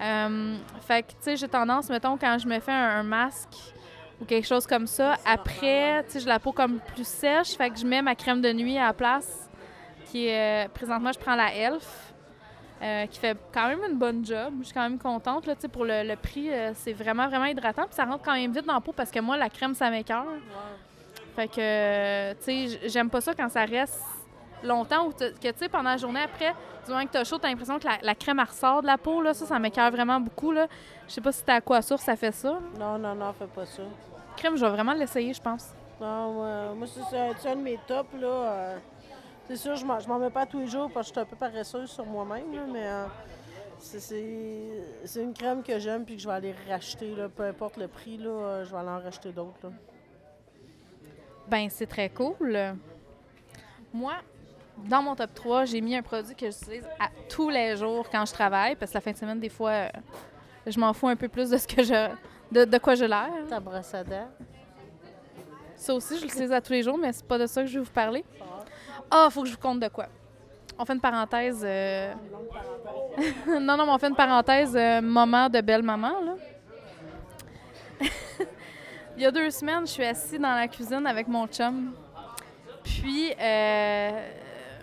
[0.00, 3.74] Euh, fait que, tu sais, j'ai tendance, mettons, quand je me fais un, masque
[4.20, 7.70] ou quelque chose comme ça, après, tu sais, j'ai la peau comme plus sèche, fait
[7.70, 9.50] que je mets ma crème de nuit à la place,
[10.06, 12.12] qui est, euh, présentement, je prends la ELF,
[13.10, 14.52] qui fait quand même une bonne job.
[14.60, 18.04] Je suis quand même contente, là, pour le, prix, c'est vraiment, vraiment hydratant, puis ça
[18.04, 20.26] rentre quand même vite dans la peau, parce que moi, la crème, ça m'écoeure.
[21.34, 24.00] Fait que, euh, tu sais, j'aime pas ça quand ça reste
[24.62, 27.48] longtemps ou que, tu sais, pendant la journée après, du moment que t'as chaud, t'as
[27.48, 29.34] l'impression que la, la crème, ressort de la peau, là.
[29.34, 30.66] Ça, ça m'écoeure vraiment beaucoup, là.
[31.08, 32.50] Je sais pas si t'es à quoi source, ça fait ça.
[32.50, 32.58] là.
[32.78, 33.82] Non, non, non, fais pas ça.
[34.36, 35.70] Crème, je vais vraiment l'essayer, je pense.
[36.00, 38.26] Non, moi, moi, c'est un, de mes tops, là.
[38.26, 38.78] euh,
[39.46, 41.36] c'est sûr, je m'en, mets pas tous les jours parce que je suis un peu
[41.36, 43.06] paresseuse sur moi-même, là, mais euh,
[43.78, 47.88] c'est, une crème que j'aime puis que je vais aller racheter, là, peu importe le
[47.88, 49.70] prix, là, euh, je vais aller en racheter d'autres, là.
[51.48, 52.58] Ben, c'est très cool.
[53.92, 54.14] Moi,
[54.88, 58.24] dans mon top 3, j'ai mis un produit que j'utilise à tous les jours quand
[58.26, 59.88] je travaille, parce que la fin de semaine, des fois, euh,
[60.66, 62.08] je m'en fous un peu plus de ce que je.
[62.50, 63.28] de, de quoi j'ai l'air.
[63.48, 64.28] Ta brosse à dents.
[65.76, 67.78] Ça aussi, je l'utilise à tous les jours, mais c'est pas de ça que je
[67.78, 68.24] vais vous parler.
[69.10, 70.06] Ah, faut que je vous compte de quoi.
[70.78, 71.62] On fait une parenthèse.
[71.64, 72.12] euh,
[73.46, 76.34] non, non, mais on fait une parenthèse euh, moment de belle maman, là.
[79.16, 81.92] Il y a deux semaines, je suis assise dans la cuisine avec mon chum.
[82.82, 84.10] Puis, euh,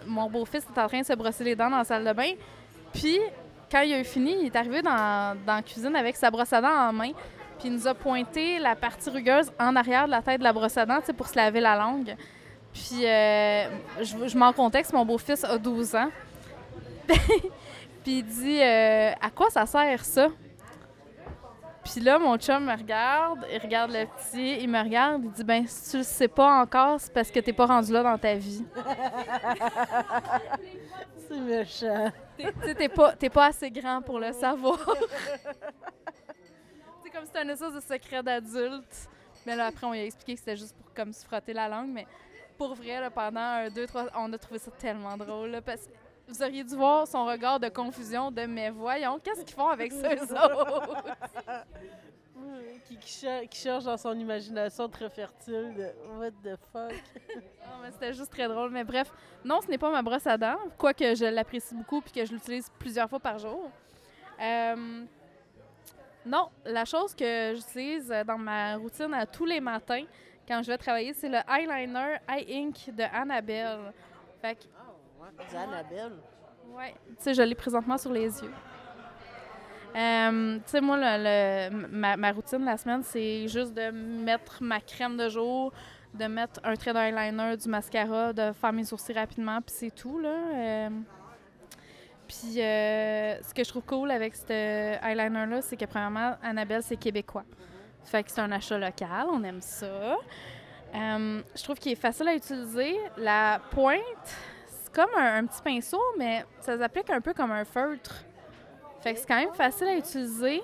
[0.07, 2.31] mon beau-fils est en train de se brosser les dents dans la salle de bain.
[2.93, 3.19] Puis,
[3.69, 6.61] quand il a eu fini, il est arrivé dans, la cuisine avec sa brosse à
[6.61, 7.11] dents en main.
[7.59, 10.53] Puis, il nous a pointé la partie rugueuse en arrière de la tête de la
[10.53, 12.15] brosse à dents, pour se laver la langue.
[12.73, 13.65] Puis, euh,
[13.99, 16.09] je, je mets en contexte, mon beau-fils a 12 ans.
[17.07, 20.29] Puis, il dit euh, À quoi ça sert ça?
[21.83, 25.43] Puis là, mon chum me regarde, il regarde le petit, il me regarde, il dit
[25.43, 28.17] Ben, si tu le sais pas encore, c'est parce que t'es pas rendu là dans
[28.17, 28.63] ta vie.
[31.27, 32.11] C'est méchant.
[32.37, 34.77] Tu sais, t'es pas, pas assez grand pour le savoir.
[37.03, 39.07] c'est comme si c'était un espèce de secret d'adulte.
[39.45, 41.69] Mais là, après, on lui a expliqué que c'était juste pour comme se frotter la
[41.69, 41.89] langue.
[41.89, 42.05] Mais
[42.57, 45.51] pour vrai, là, pendant un, deux, trois, on a trouvé ça tellement drôle.
[45.51, 45.91] là, parce que
[46.31, 49.91] vous auriez dû voir son regard de confusion de mais voyons, qu'est-ce qu'ils font avec
[49.91, 51.03] ça, eux autres?
[52.87, 56.91] Qui, qui, cher- qui cherche dans son imagination très fertile de What the fuck?
[57.31, 58.71] Non, mais c'était juste très drôle.
[58.71, 59.11] Mais bref,
[59.45, 62.33] non, ce n'est pas ma brosse à dents, quoique je l'apprécie beaucoup puis que je
[62.33, 63.69] l'utilise plusieurs fois par jour.
[64.41, 65.05] Euh,
[66.25, 70.03] non, la chose que j'utilise dans ma routine à tous les matins
[70.47, 73.93] quand je vais travailler, c'est le eyeliner Eye Ink de Annabelle.
[74.41, 74.63] Fait que,
[75.55, 76.13] Annabelle.
[76.75, 78.51] ouais, tu sais, je l'ai présentement sur les yeux.
[79.95, 80.97] Euh, tu sais, moi,
[81.89, 85.73] ma, ma routine la semaine, c'est juste de mettre ma crème de jour,
[86.13, 90.19] de mettre un trait d'eyeliner, du mascara, de faire mes sourcils rapidement, puis c'est tout,
[90.19, 90.29] là.
[90.29, 90.89] Euh,
[92.27, 96.95] puis euh, ce que je trouve cool avec ce eyeliner-là, c'est que, premièrement, Annabelle, c'est
[96.95, 97.43] québécois.
[98.05, 100.15] Fait que c'est un achat local, on aime ça.
[100.93, 102.97] Je trouve qu'il est facile à utiliser.
[103.17, 104.37] La pointe,
[104.93, 108.23] comme un, petit pinceau, mais ça s'applique un peu comme un feutre.
[109.01, 110.61] Fait que c'est quand même facile à utiliser.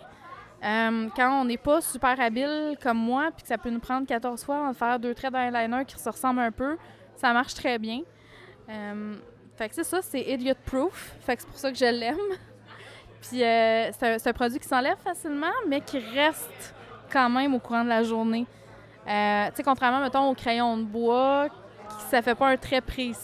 [0.64, 4.08] Euh, quand on n'est pas super habile comme moi, puis que ça peut nous prendre
[4.08, 6.78] 14 fois avant de faire deux traits d'eyeliner qui se ressemblent un peu,
[7.16, 8.02] ça marche très bien.
[8.70, 9.16] Euh,
[9.56, 11.16] fait que c'est ça, c'est idiot proof.
[11.22, 12.18] Fait que c'est pour ça que je l'aime.
[13.22, 16.76] Puis euh, c'est un, c'est un produit qui s'enlève facilement, mais qui reste
[17.12, 18.46] quand même au courant de la journée.
[19.08, 22.82] Euh, tu sais, contrairement, mettons, au crayon de bois, qui, ça fait pas un trait
[22.82, 23.16] précis,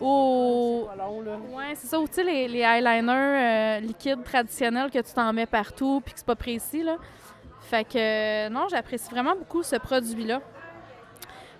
[0.00, 1.36] ou au- Pas long, là.
[1.52, 1.98] Ouais, c'est ça.
[2.00, 6.12] Ou tu sais, les, les eyeliners euh, liquides traditionnels que tu t'en mets partout puis
[6.14, 6.96] que c'est pas précis, là.
[7.62, 10.40] Fait que, euh, non, j'apprécie vraiment beaucoup ce produit-là.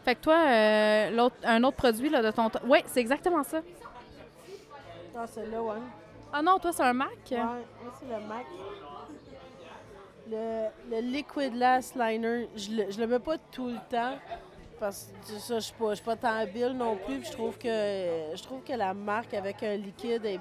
[0.04, 2.48] Fait que toi, euh, l'autre, un autre produit là, de ton...
[2.50, 3.60] to- Ouais, c'est exactement ça.
[5.16, 5.74] Ah, celle-là, ouais.
[6.32, 7.08] Ah non, toi, c'est un Mac?
[7.30, 7.58] Ouais, moi,
[7.98, 8.46] c'est le MAC.
[10.30, 14.16] Le, le Liquid Last Liner, je le, je le mets pas tout le temps.
[14.80, 17.18] Parce que ça, je suis pas, je suis pas tant habile non plus.
[17.18, 20.40] puis je trouve que je trouve que la marque avec un liquide est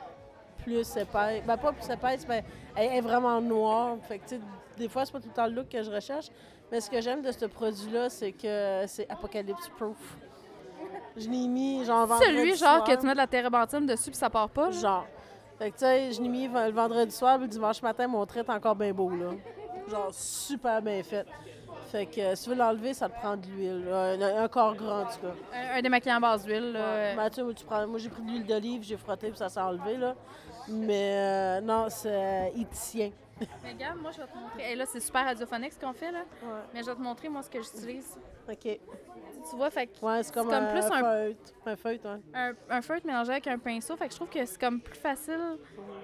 [0.64, 1.44] plus épaisse.
[1.46, 2.44] Ben, pas plus épaisse, mais
[2.76, 3.98] elle est vraiment noire.
[4.08, 4.42] Fait que, tu sais,
[4.78, 6.28] des fois, c'est pas tout le temps le look que je recherche.
[6.72, 10.18] Mais ce que j'aime de ce produit-là, c'est que c'est apocalypse proof.
[11.18, 12.84] Je l'ai mis, genre, vendredi Celui, genre, soir.
[12.86, 14.70] que tu mets de la térébenthine dessus puis ça part pas.
[14.70, 14.72] là?
[14.72, 15.08] Genre.
[15.58, 18.26] Fait que, tu sais, je l'ai mis le vendredi soir, puis le dimanche matin, mon
[18.26, 19.32] trait est encore bien beau, là.
[19.90, 21.26] Genre, super bien fait.
[21.92, 23.88] Fait que, euh, si tu veux l'enlever, ça te prend de l'huile.
[23.92, 25.34] Un, un corps grand, en tout cas.
[25.54, 26.72] Un, un démaquillant à base d'huile.
[26.74, 26.80] là.
[26.94, 27.16] Ouais.
[27.16, 29.38] Ben, tu sais, moi, tu prends- moi, j'ai pris de l'huile d'olive, j'ai frotté, puis
[29.38, 30.16] ça s'est enlevé, là.
[30.68, 33.12] Mais euh, non, c'est euh, il tient.
[33.64, 34.72] Mais regarde, moi, je vais te montrer.
[34.72, 36.20] Et là, c'est super radiophonique ce qu'on fait, là.
[36.44, 36.50] Ouais.
[36.74, 38.18] Mais je vais te montrer, moi, ce que j'utilise.
[38.48, 38.80] OK.
[39.50, 41.54] Tu vois, fait que Ouais, c'est comme, comme un, plus un- feutre.
[41.66, 42.20] Un feutre, ouais.
[42.34, 43.96] un, un feutre mélangé avec un pinceau.
[43.96, 45.58] Fait que je trouve que c'est comme plus facile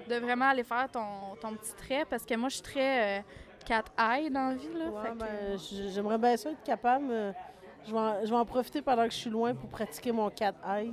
[0.08, 3.22] de vraiment aller faire ton, ton petit trait parce que moi, je suis très euh,
[3.66, 4.68] cat eye dans la vie.
[4.74, 7.04] Là, Ouais, Fait que, ben, j'aimerais bien ça être capable.
[7.06, 7.32] mais
[7.86, 10.30] Je vais, en, je vais en profiter pendant que je suis loin pour pratiquer mon
[10.30, 10.92] cat eye.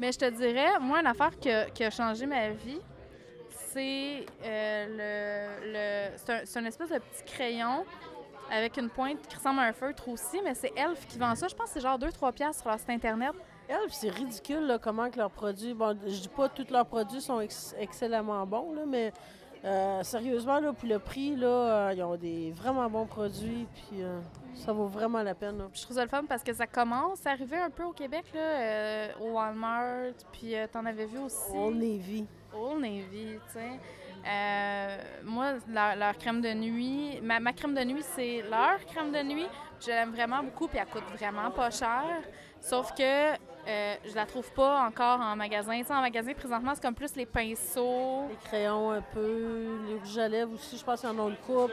[0.00, 2.80] Mais je te dirais, moi, une affaire que- qui a changé ma vie,
[3.48, 5.72] c'est euh, le,
[6.12, 7.84] le c'est un, espèce de petit crayon
[8.50, 11.48] avec une pointe qui ressemble à un feutre aussi, mais c'est Elf qui vend ça.
[11.48, 13.32] Je pense que c'est genre 2-3 piastres sur leur site internet.
[13.68, 15.72] Puis c'est ridicule là, comment que leurs produits.
[15.72, 19.12] Bon, je dis pas que tous leurs produits sont ex- excellemment bons, là, mais
[19.64, 24.02] euh, sérieusement, là, pour le prix, là, euh, ils ont des vraiment bons produits, puis
[24.02, 24.20] euh,
[24.54, 25.58] ça vaut vraiment la peine.
[25.58, 25.64] là.
[25.72, 28.24] Je trouve ça le fun parce que ça commence à arriver un peu au Québec,
[28.34, 31.52] là, au Walmart, puis t'en avais vu aussi.
[31.56, 32.26] Old Navy.
[32.52, 35.22] Old Navy, tu sais.
[35.24, 39.22] Moi, leur, leur crème de nuit, ma, ma crème de nuit, c'est leur crème de
[39.22, 39.46] nuit.
[39.80, 42.22] Je l'aime vraiment beaucoup, puis elle coûte vraiment pas cher.
[42.62, 45.76] Sauf que euh, je la trouve pas encore en magasin.
[45.78, 48.28] Tu sais, en magasin, présentement, c'est comme plus les pinceaux.
[48.30, 51.36] Les crayons un peu, les rouges à lèvres aussi, je pense qu'ils en ont une
[51.36, 51.72] coupe.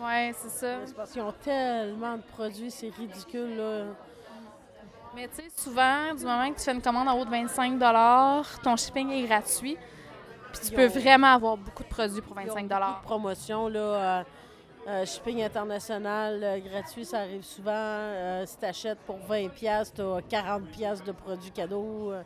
[0.00, 0.76] Ouais, c'est ça.
[0.86, 3.56] C'est parce qu'ils ont tellement de produits, c'est ridicule.
[3.56, 3.84] Là.
[5.16, 7.78] Mais tu sais, souvent, du moment que tu fais une commande en haut de 25
[8.62, 9.76] ton shipping est gratuit.
[10.52, 13.00] Puis tu Ils peux ont- vraiment avoir beaucoup de produits pour Ils ont 25 beaucoup
[13.00, 13.80] de promotions, là.
[13.80, 14.22] euh,
[14.88, 17.70] euh, shipping international euh, gratuit, ça arrive souvent.
[17.74, 19.50] Euh, si tu achètes pour 20$,
[19.94, 22.12] tu as 40$ de produits cadeaux.
[22.12, 22.22] euh,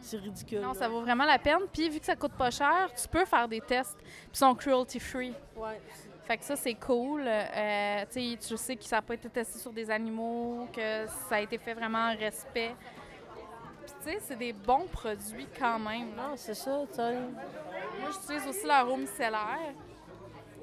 [0.00, 0.60] c'est ridicule.
[0.60, 0.74] Non, là.
[0.74, 1.60] ça vaut vraiment la peine.
[1.72, 3.96] Puis vu que ça coûte pas cher, tu peux faire des tests.
[3.98, 5.34] Puis ils sont cruelty free.
[5.56, 5.80] Ouais.
[6.24, 7.22] Fait que ça, c'est cool.
[8.12, 11.40] Tu sais, sais que ça n'a pas été testé sur des animaux, que ça a
[11.40, 12.74] été fait vraiment en respect.
[13.84, 16.14] Puis tu sais, c'est des bons produits quand même.
[16.16, 16.28] là.
[16.30, 17.00] Non, c'est ça, tu.
[17.00, 19.72] Moi, j'utilise aussi leur eau micellaire,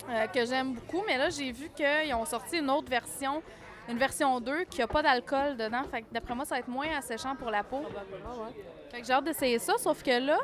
[0.10, 1.04] euh, que j'aime beaucoup.
[1.06, 3.42] Mais là, j'ai vu qu'ils ont sorti une autre version,
[3.88, 5.84] une version 2, qui n'a pas d'alcool dedans.
[5.90, 7.80] Fait que d'après moi, ça va être moins asséchant pour la peau.
[7.80, 8.54] Ouais.
[8.92, 10.38] Fait que j'ai hâte d'essayer ça, sauf que là,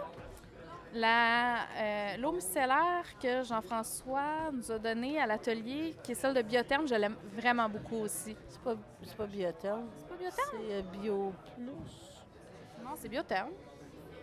[0.94, 6.42] la, euh, l'eau micellaire que Jean-François nous a donnée à l'atelier, qui est celle de
[6.42, 8.36] Biotherme, je l'aime vraiment beaucoup aussi.
[8.48, 9.88] C'est pas, c'est pas Biotherm.
[9.98, 10.50] C'est pas Biotherme?
[10.52, 12.84] C'est euh, Bio Plus.
[12.84, 13.52] Non, c'est Biotherme.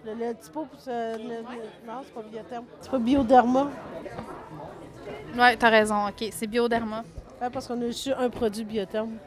[0.07, 2.65] Le de typo, se- le- le- non, c'est pas Biotherm.
[2.81, 3.71] C'est pas Bioderma.
[5.37, 7.03] Ouais, t'as raison, ok, c'est Bioderma.
[7.43, 9.19] Ouais, parce qu'on a juste un produit Biotherm.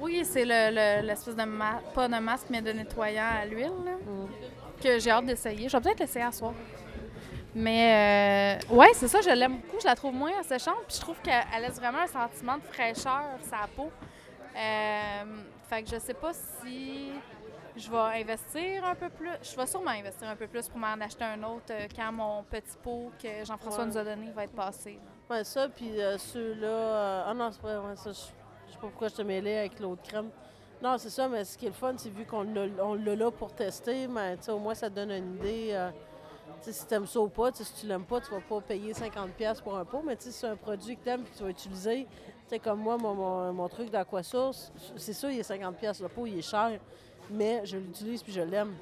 [0.00, 3.70] Oui, c'est le, le- l'espèce de ma- pas de masque, mais de nettoyant à l'huile,
[3.70, 4.82] Mm.
[4.82, 5.68] que j'ai hâte d'essayer.
[5.68, 6.52] Je vais peut-être l'essayer à soir.
[7.54, 9.80] Mais euh, ouais, c'est ça, je l'aime beaucoup.
[9.80, 10.74] Je la trouve moins asséchante.
[10.88, 13.22] Puis je trouve qu'elle elle laisse vraiment un sentiment de fraîcheur
[13.62, 13.90] la peau.
[14.56, 15.24] Euh,
[15.70, 17.10] fait que je sais pas si
[17.76, 19.30] je vais investir un peu plus.
[19.42, 22.42] Je vais sûrement investir un peu plus pour m'en acheter un autre euh, quand mon
[22.44, 23.90] petit pot que Jean-François Ouais.
[23.90, 24.98] nous a donné va être passé.
[25.28, 26.66] Ouais, ça, puis euh, ceux-là.
[26.66, 28.12] euh, ah non, c'est pas ouais, ça.
[28.12, 28.18] Je
[28.66, 30.30] je sais pas pourquoi je te mêlais avec l'autre crème.
[30.82, 33.52] Non, c'est ça, mais ce qui est le fun, c'est vu qu'on l'a là pour
[33.54, 35.68] tester, mais tu au moins ça te donne une idée.
[35.72, 35.90] euh,
[36.62, 38.92] tu si t'aimes ça ou pas, tu si tu l'aimes pas, tu vas pas payer
[38.92, 41.36] 50$ pour un pot, mais tu sais, si c'est un produit que t'aimes et que
[41.36, 42.10] tu vas utiliser, tu
[42.48, 46.26] sais, comme moi, mon, mon, mon truc d'Aquasource, c'est sûr, il est 50$, le pot,
[46.26, 46.80] il est cher,
[47.30, 48.74] mais je l'utilise puis je l'aime.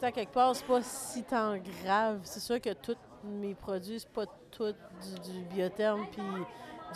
[0.00, 2.20] À quelque part, c'est pas si tant grave.
[2.24, 6.22] C'est sûr que tous mes produits, c'est pas tout du, du biotherme puis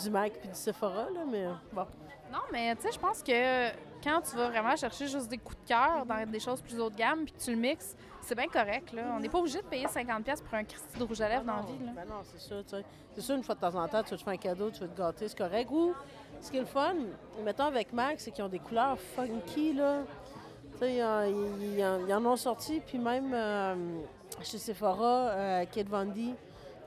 [0.03, 1.85] du MAC puis du Sephora, là, mais bon.
[2.31, 3.69] Non, mais tu sais, je pense que
[4.03, 6.89] quand tu vas vraiment chercher juste des coups de cœur dans des choses plus haut
[6.89, 8.91] de gamme puis que tu le mixes, c'est bien correct.
[8.91, 9.03] Là.
[9.15, 11.55] On n'est pas obligé de payer 50$ pour un Christy de rouge à lèvres dans
[11.55, 11.79] la vie.
[11.85, 11.91] Là.
[11.95, 12.83] Ben non, c'est tu sais.
[13.13, 14.81] C'est sûr, une fois de temps en temps, tu vas te faire un cadeau, tu
[14.81, 15.69] vas te gâter, c'est correct.
[15.71, 15.93] Ou,
[16.41, 16.93] ce qui est le fun,
[17.43, 20.03] mettons avec Max, c'est qu'ils ont des couleurs funky, là.
[20.79, 23.75] Sais, ils, en- ont sorti, puis même euh,
[24.43, 26.33] chez Sephora, euh, Kate Von D,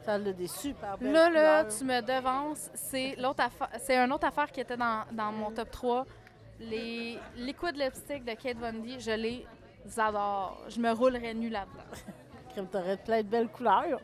[0.05, 1.77] ça a des super belles Là, là, couleurs.
[1.79, 2.71] tu me devances.
[2.75, 3.43] C'est l'autre.
[3.81, 6.07] C'est une autre affaire qui était dans, dans mon top 3.
[6.61, 9.47] Les liquid lipstick de Kate Von D, je les
[9.99, 10.63] adore.
[10.69, 12.13] Je me roulerais nu là-dedans.
[12.53, 14.01] Crème, t'aurais plein de belles couleurs.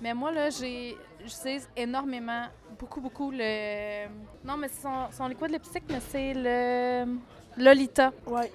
[0.00, 2.44] Mais moi, là, j'ai, j'utilise énormément,
[2.78, 4.06] beaucoup, beaucoup le.
[4.44, 7.16] Non, mais c'est son, son liquid lipstick, mais c'est le
[7.56, 8.12] Lolita.
[8.26, 8.52] Ouais.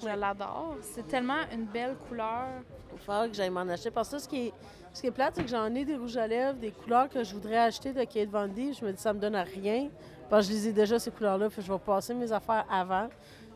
[0.00, 0.76] Je l'adore.
[0.82, 2.46] C'est tellement une belle couleur.
[2.92, 3.90] Il falloir que j'aille m'en acheter.
[3.90, 4.52] Parce que ça, ce qui est,
[4.92, 7.22] Ce qui est plate, c'est que j'en ai des rouges à lèvres, des couleurs que
[7.22, 8.72] je voudrais acheter de Kate Von D.
[8.72, 9.88] Je me dis, ça me donne à rien.
[10.30, 11.48] Parce que je les ai déjà, ces couleurs-là.
[11.48, 13.08] Que je vais passer mes affaires avant.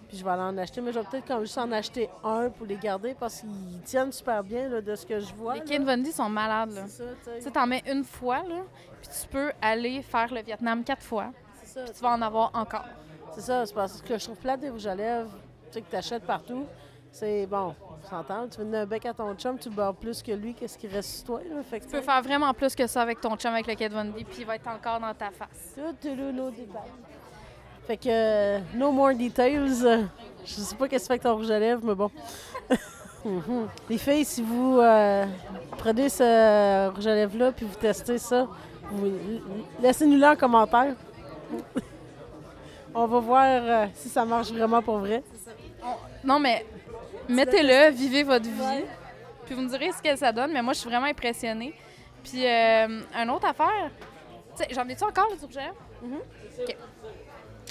[0.09, 0.80] Puis je vais aller en acheter.
[0.80, 4.12] Mais je vais peut-être comme juste en acheter un pour les garder parce qu'ils tiennent
[4.12, 5.55] super bien là, de ce que je vois.
[5.55, 5.61] Les.
[5.64, 6.82] Kate Von D sont malades, là.
[6.88, 7.51] C'est ça, tu sais.
[7.51, 8.62] t'en mets une fois, là,
[9.01, 11.32] puis tu peux aller faire le Vietnam quatre fois.
[11.62, 11.93] C'est ça.
[11.93, 12.84] Tu vas en avoir encore.
[13.32, 15.30] C'est ça, c'est parce que je trouve plate des rouges à lèvres,
[15.71, 16.64] tu sais, que tu achètes partout.
[17.12, 18.47] C'est bon, on s'entend.
[18.49, 20.87] Tu veux donner un bec à ton chum, tu barres plus que lui, qu'est-ce qui
[20.87, 21.62] reste sur toi, là?
[21.62, 23.93] Fait que Tu peux faire vraiment plus que ça avec ton chum avec le Kate
[23.93, 25.75] Von D, puis il va être encore dans ta face.
[25.75, 26.83] Tout le lot détails.
[27.87, 29.85] Fait que, euh, no more details.
[29.85, 30.03] euh,
[30.45, 32.11] Je sais pas qu'est-ce que avec ton rouge à lèvres, mais bon.
[33.89, 35.27] Les filles, si vous euh,
[35.79, 38.47] prenez ce rouge à lèvres-là puis vous testez ça,
[38.91, 39.11] vous-
[39.83, 40.95] laissez-nous-le en commentaire.
[42.95, 45.23] On va voir euh, si ça marche vraiment pour vrai.
[46.24, 46.64] Non, mais
[47.28, 48.85] mettez-le, vivez votre vie,
[49.47, 51.74] puis vous me direz ce que ça donne, mais moi, je suis vraiment impressionnée.
[52.22, 53.91] Puis, euh, une autre affaire,
[54.57, 55.74] tu sais, j'en ai-tu encore, le rouge à lèvres?
[56.03, 56.18] Mhm.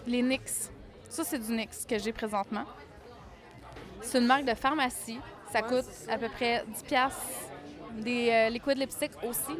[0.08, 0.72] Les NYX.
[1.10, 2.64] Ça, c'est du NYX que j'ai présentement.
[4.02, 5.20] C'est une marque de pharmacie.
[5.52, 6.14] Ça Ouais, coûte ça.
[6.14, 7.22] à peu près 10 piastres.
[7.94, 9.58] Des euh, liquides lipstick aussi.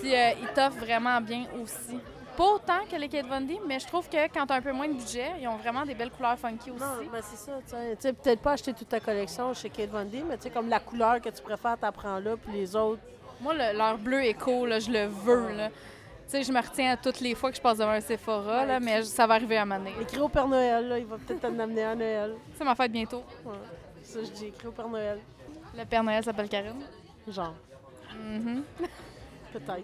[0.00, 1.98] Puis, euh, ils t'offrent vraiment bien aussi.
[2.36, 4.72] Pas autant que les Kate Von D, mais je trouve que quand t'as un peu
[4.72, 6.80] moins de budget, ils ont vraiment des belles couleurs funky aussi.
[6.80, 7.96] Non, mais c'est ça, tu sais.
[7.96, 10.50] Tu sais, peut-être pas acheter toute ta collection chez Kate Von D, mais tu sais,
[10.50, 13.00] comme la couleur que tu préfères, t'apprends là, puis les autres.
[13.40, 15.52] Moi, le- leur bleu éco, là, je le veux.
[15.54, 15.68] Là.
[15.68, 15.74] Tu
[16.26, 18.80] sais, je me retiens à toutes les fois que je passe devant un Sephora, là,
[18.80, 19.78] mais ça va arriver à ma.
[20.00, 22.34] Écris au Père Noël, là, il va peut-être t'en amener à Noël.
[22.58, 23.22] C'est ma fête bientôt.
[23.44, 23.52] Ouais.
[24.02, 25.20] Ça, je dis, écris au Père Noël.
[25.76, 26.82] Le Père Noël s'appelle Karine.
[27.28, 27.54] Genre,
[28.18, 28.62] Mhm.
[29.52, 29.82] peut-être.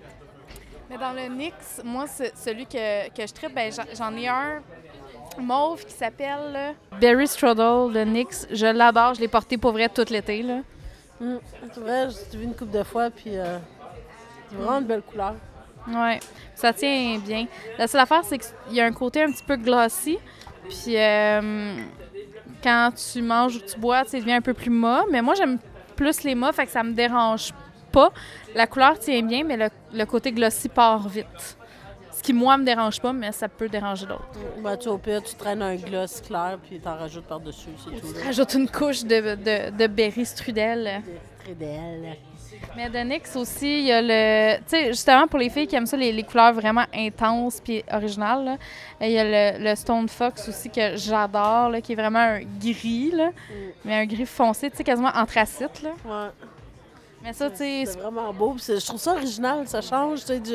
[0.91, 4.61] Mais dans le NYX, moi, celui que, que je tripe, ben, j'en- ai un
[5.39, 8.49] mauve qui s'appelle là, Berry Strudel, le NYX.
[8.51, 10.43] Je l'adore, je l'ai porté pour vrai tout l'été.
[10.43, 10.59] là.
[11.21, 13.59] C'est vrai, j'ai vu une coupe de fois, puis euh,
[14.49, 15.35] c'est vraiment une belle couleur.
[15.87, 16.19] Ouais,
[16.57, 17.47] ça tient bien.
[17.79, 20.19] La seule affaire, c'est qu'il y a un côté un petit peu glossy.
[20.69, 21.77] Puis euh,
[22.63, 25.05] quand tu manges ou tu bois, il devient un peu plus mat.
[25.11, 25.59] Mais moi, j'aime
[25.95, 27.53] plus les mats, fait que ça me dérange
[27.91, 28.13] pas.
[28.55, 31.57] La couleur tient bien, mais le, le côté glossy part vite.
[32.13, 34.29] Ce qui, moi, me dérange pas, mais ça peut déranger d'autres.
[34.63, 38.13] Ben, tu, au pire, tu traînes un gloss clair, puis t'en rajoutes par-dessus, c'est tout.
[38.13, 38.25] Là.
[38.27, 41.03] Rajoute une couche de, de, de berry strudel.
[41.43, 42.17] Très belle.
[42.77, 44.59] Mais de NYX aussi, il y a le.
[44.59, 47.83] Tu sais, justement, pour les filles qui aiment ça, les, les couleurs vraiment intenses puis
[47.91, 48.57] originales, là,
[49.01, 49.25] il y a
[49.59, 53.31] le, le Stone Fox aussi que j'adore, qui est vraiment un gris, là,
[53.85, 55.83] mais un gris foncé, tu sais, quasiment anthracite.
[55.83, 55.91] Là.
[56.05, 56.29] Ouais.
[57.23, 58.57] Mais ça, tu sais, C'est vraiment beau.
[58.59, 60.55] Je trouve ça original, ça change, tu sais, du,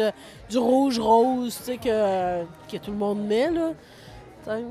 [0.49, 3.70] du rouge-rose, tu sais, que, que tout le monde met, là.
[4.43, 4.63] Tu sais.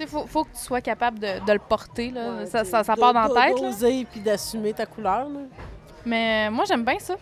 [0.00, 2.10] il faut, faut que tu sois capable de, de le porter.
[2.10, 2.30] Là.
[2.38, 3.56] Ouais, ça, ça, ça part dans la tête.
[3.60, 5.40] D'oser puis d'assumer ta couleur, là.
[6.04, 7.14] Mais euh, moi, j'aime bien ça.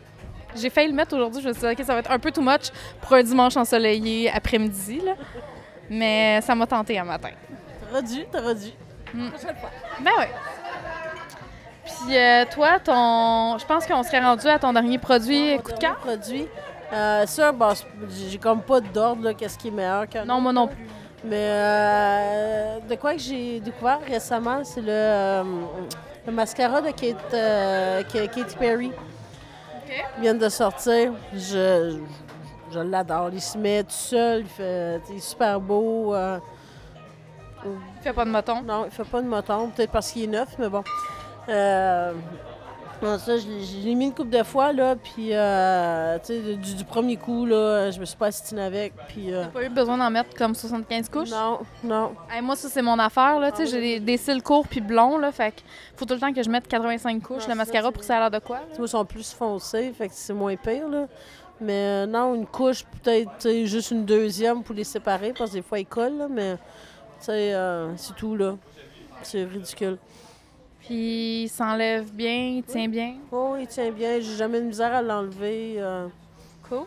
[0.56, 1.40] J'ai failli le mettre aujourd'hui.
[1.42, 3.56] Je me suis dit, OK, ça va être un peu too much pour un dimanche
[3.56, 5.00] ensoleillé après-midi.
[5.04, 5.12] là.
[5.88, 7.30] Mais ça m'a tenté un matin.
[7.88, 8.70] T'aurais dû, t'aurais dû.
[9.14, 10.24] Ben oui.
[12.06, 15.72] Puis euh, toi, ton, je pense qu'on serait rendu à ton dernier produit Mon coup
[15.72, 15.96] de cœur.
[15.96, 16.46] produit.
[16.92, 17.72] Euh, ça, bon,
[18.30, 20.86] j'ai comme pas d'ordre, qu'est-ce qui est meilleur qu'un Non, moi non plus.
[21.24, 25.42] Mais euh, de quoi que j'ai découvert récemment, c'est le,
[26.26, 28.88] le mascara de Kate, Ka- Katy Perry.
[28.88, 29.94] OK.
[30.16, 31.12] Il vient de sortir.
[31.34, 31.98] Je, je,
[32.72, 33.28] je l'adore.
[33.32, 34.40] Il se met tout seul.
[34.40, 36.14] Il, fait, il est super beau.
[36.14, 36.38] euh,
[38.00, 38.62] Fais pas de moton.
[38.62, 39.68] non, il fait pas de moton.
[39.68, 40.82] Peut-être parce qu'il est neuf, mais bon.
[41.48, 42.12] Euh,
[43.02, 44.94] non, ça, je l'ai- je l'ai mis une couple de fois, là.
[44.94, 48.92] Puis, euh, tu sais, du, du premier coup, là, je me suis pas astinée avec.
[49.08, 51.30] Puis, euh, T'as pas eu besoin d'en mettre comme 75 couches?
[51.30, 52.12] non, non.
[52.30, 53.40] Hey, moi, ça, c'est mon affaire.
[53.40, 53.50] Là.
[53.52, 55.16] Tu sais, J'ai des, des cils courts puis blonds.
[55.16, 55.60] Là, fait que
[55.96, 58.16] faut tout le temps que je mette 85 couches, Non, le mascara, pour que ça
[58.18, 58.58] a l'air de quoi.
[58.78, 61.06] ils sont plus foncés, fait que c'est moins pire, là.
[61.62, 65.62] Mais euh, non, une couche, peut-être juste une deuxième pour les séparer, parce que des
[65.62, 68.56] fois, ils collent, là, mais tu sais, euh, c'est tout, là.
[69.22, 69.98] C'est ridicule.
[70.80, 73.14] Puis il s'enlève bien, il tient bien?
[73.30, 75.74] Oh, il tient bien, j'ai jamais de misère à l'enlever.
[75.78, 76.08] euh.
[76.68, 76.86] Cool.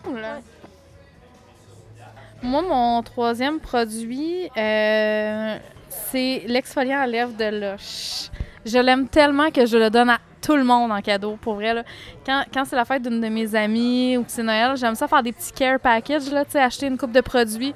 [2.41, 5.57] Moi, mon troisième produit, euh,
[5.89, 8.29] c'est l'exfoliant à lèvres de Lush.
[8.65, 11.73] Je l'aime tellement que je le donne à tout le monde en cadeau, pour vrai.
[11.73, 11.83] là.
[12.25, 15.07] Quand, quand c'est la fête d'une de mes amies ou que c'est Noël, j'aime ça
[15.07, 17.73] faire des petits care packages, là, acheter une coupe de produits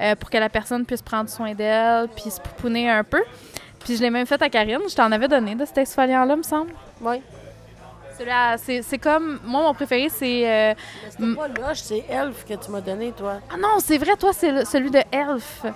[0.00, 3.22] euh, pour que la personne puisse prendre soin d'elle puis se pouponner un peu.
[3.80, 4.78] Puis je l'ai même fait à Karine.
[4.88, 6.72] Je t'en avais donné de cet exfoliant-là, me semble.
[7.00, 7.22] Ouais.
[8.16, 9.40] Celui-là, c'est c'est comme...
[9.44, 10.46] Moi, mon préféré, c'est...
[10.46, 10.74] euh,
[11.08, 13.36] c'était pas Lush, c'est Elf que tu m'as donné, toi.
[13.50, 15.62] Ah non, c'est vrai, toi, c'est celui de Elf.
[15.64, 15.70] Ouais.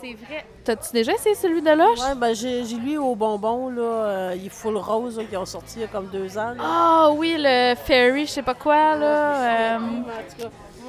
[0.00, 0.44] c'est vrai.
[0.64, 2.00] T'as-tu déjà essayé celui de Lush?
[2.00, 3.80] Ouais, ben j'ai j'ai lui au bonbon, là.
[3.82, 6.54] euh, il est full rose, là, qui ont sorti il y a comme deux ans.
[6.60, 9.76] Ah oui, le Fairy, je sais pas quoi, là.
[9.76, 9.78] euh,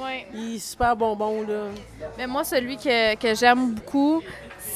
[0.02, 0.26] ouais.
[0.34, 1.66] il est super bonbon, là.
[2.18, 4.20] Mais moi, celui que, que j'aime beaucoup,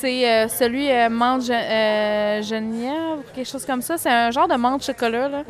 [0.01, 3.97] c'est euh, celui euh, menthe ge- euh, quelque chose comme ça.
[3.99, 5.43] C'est un genre de menthe chocolat, là.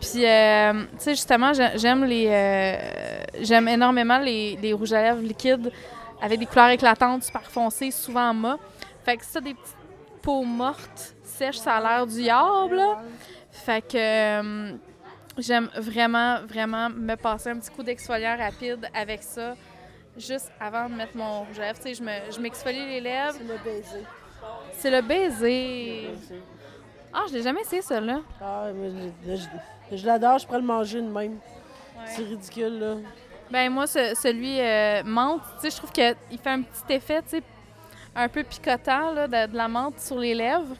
[0.00, 2.26] Puis, euh, tu sais, justement, j'ai- j'aime les...
[3.40, 5.70] j'aime énormément les, les rouges à lèvres liquides
[6.20, 8.56] avec des couleurs éclatantes, super foncées, souvent en.
[9.04, 9.76] Fait que ça, des petites
[10.22, 12.98] peaux mortes, sèches, ça a l'air du diable, là.
[13.52, 14.74] Fait que
[15.38, 19.54] j'aime vraiment, vraiment me passer un petit coup d'exfoliant rapide avec ça,
[20.16, 21.78] juste avant de mettre mon rouge à lèvres.
[21.78, 23.36] Tu sais, je me- je m'exfolie les lèvres.
[23.38, 24.04] C'est le baiser.
[24.72, 26.08] C'est le baiser.
[27.12, 28.20] Ah, je l'ai jamais essayé, ça, là.
[28.40, 28.90] Ah, mais
[29.26, 29.36] je,
[29.90, 31.38] je- je l'adore, je pourrais le manger de même.
[32.06, 32.94] C'est ridicule, là.
[33.50, 37.22] Ben moi, ce- celui euh, menthe, tu sais, je trouve qu'il fait un petit effet,
[37.22, 37.42] tu sais,
[38.16, 40.74] un peu picotant, là, de, de la menthe sur les lèvres.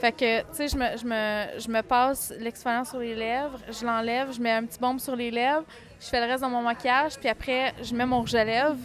[0.00, 3.58] Fait que, tu sais, je me, je, me, je me passe l'exfoliant sur les lèvres,
[3.68, 5.64] je l'enlève, je mets un petit baume sur les lèvres,
[6.02, 8.76] je fais le reste dans mon maquillage, puis après, je mets mon rouge à lèvres.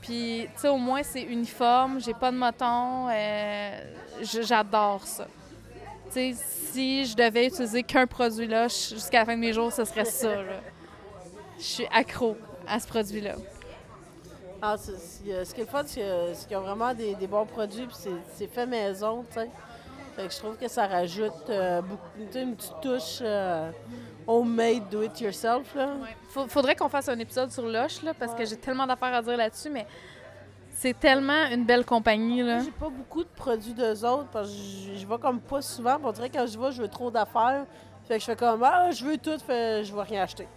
[0.00, 3.80] Puis, tu sais, au moins, c'est uniforme, j'ai pas de moton, euh,
[4.22, 5.26] j'adore ça.
[6.06, 6.32] Tu sais,
[6.72, 10.04] si je devais utiliser qu'un produit là jusqu'à la fin de mes jours, ce serait
[10.06, 10.28] ça.
[11.58, 12.36] Je suis accro
[12.66, 13.34] à ce produit-là.
[14.62, 17.46] Ah, c'est- c'est- euh, ce qui est le fun, c'est qu'ils ont vraiment des, bons
[17.46, 17.96] produits, puis
[18.34, 19.50] c'est- fait maison, tu sais.
[20.16, 23.20] Fait que je trouve que ça rajoute euh, beaucoup, une petite touche
[24.26, 25.94] homemade, do it yourself, là.
[26.48, 29.36] Faudrait qu'on fasse un épisode sur Lush, là, parce que j'ai tellement d'affaires à dire
[29.36, 29.86] là-dessus, mais
[30.72, 32.60] c'est tellement une belle compagnie, là.
[32.60, 35.98] J'ai pas beaucoup de produits d'eux autres, parce que je, je vais comme pas souvent,
[36.02, 37.66] on dirait que quand je vais, je veux trop d'affaires.
[38.08, 40.48] Fait que je fais comme, ah, je veux tout, fait je vais rien acheter.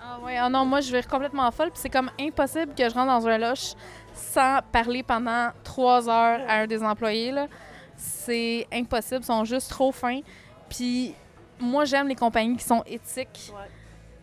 [0.00, 2.94] Ah ouais, ah non, moi, je vais complètement folle, puis c'est comme impossible que je
[2.94, 3.74] rentre dans un Lush
[4.14, 7.46] sans parler pendant trois heures à un des employés, là.
[7.96, 10.20] C'est impossible, ils sont juste trop fins.
[10.68, 11.14] Puis
[11.58, 13.52] moi, j'aime les compagnies qui sont éthiques.
[13.52, 13.68] Ouais.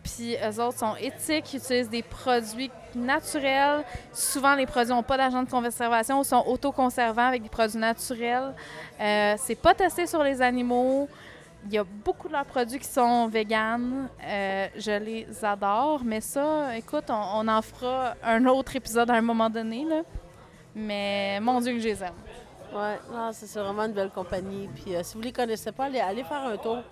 [0.02, 3.84] Puis eux autres sont éthiques, ils utilisent des produits naturels.
[4.12, 8.54] Souvent, les produits n'ont pas d'agent de conservation ou sont autoconservants avec des produits naturels.
[9.00, 11.08] Euh, c'est pas testé sur les animaux.
[11.66, 14.10] Il y a beaucoup de leurs produits qui sont véganes.
[14.22, 16.02] Euh, je les adore.
[16.04, 19.86] Mais ça, écoute, on, on en fera un autre épisode à un moment donné.
[19.86, 20.02] Là.
[20.74, 22.12] Mais mon Dieu que je les aime.
[22.74, 24.68] Ouais, non, c'est vraiment une belle compagnie.
[24.74, 26.82] Puis euh, si vous les connaissez pas, allez, allez faire un tour.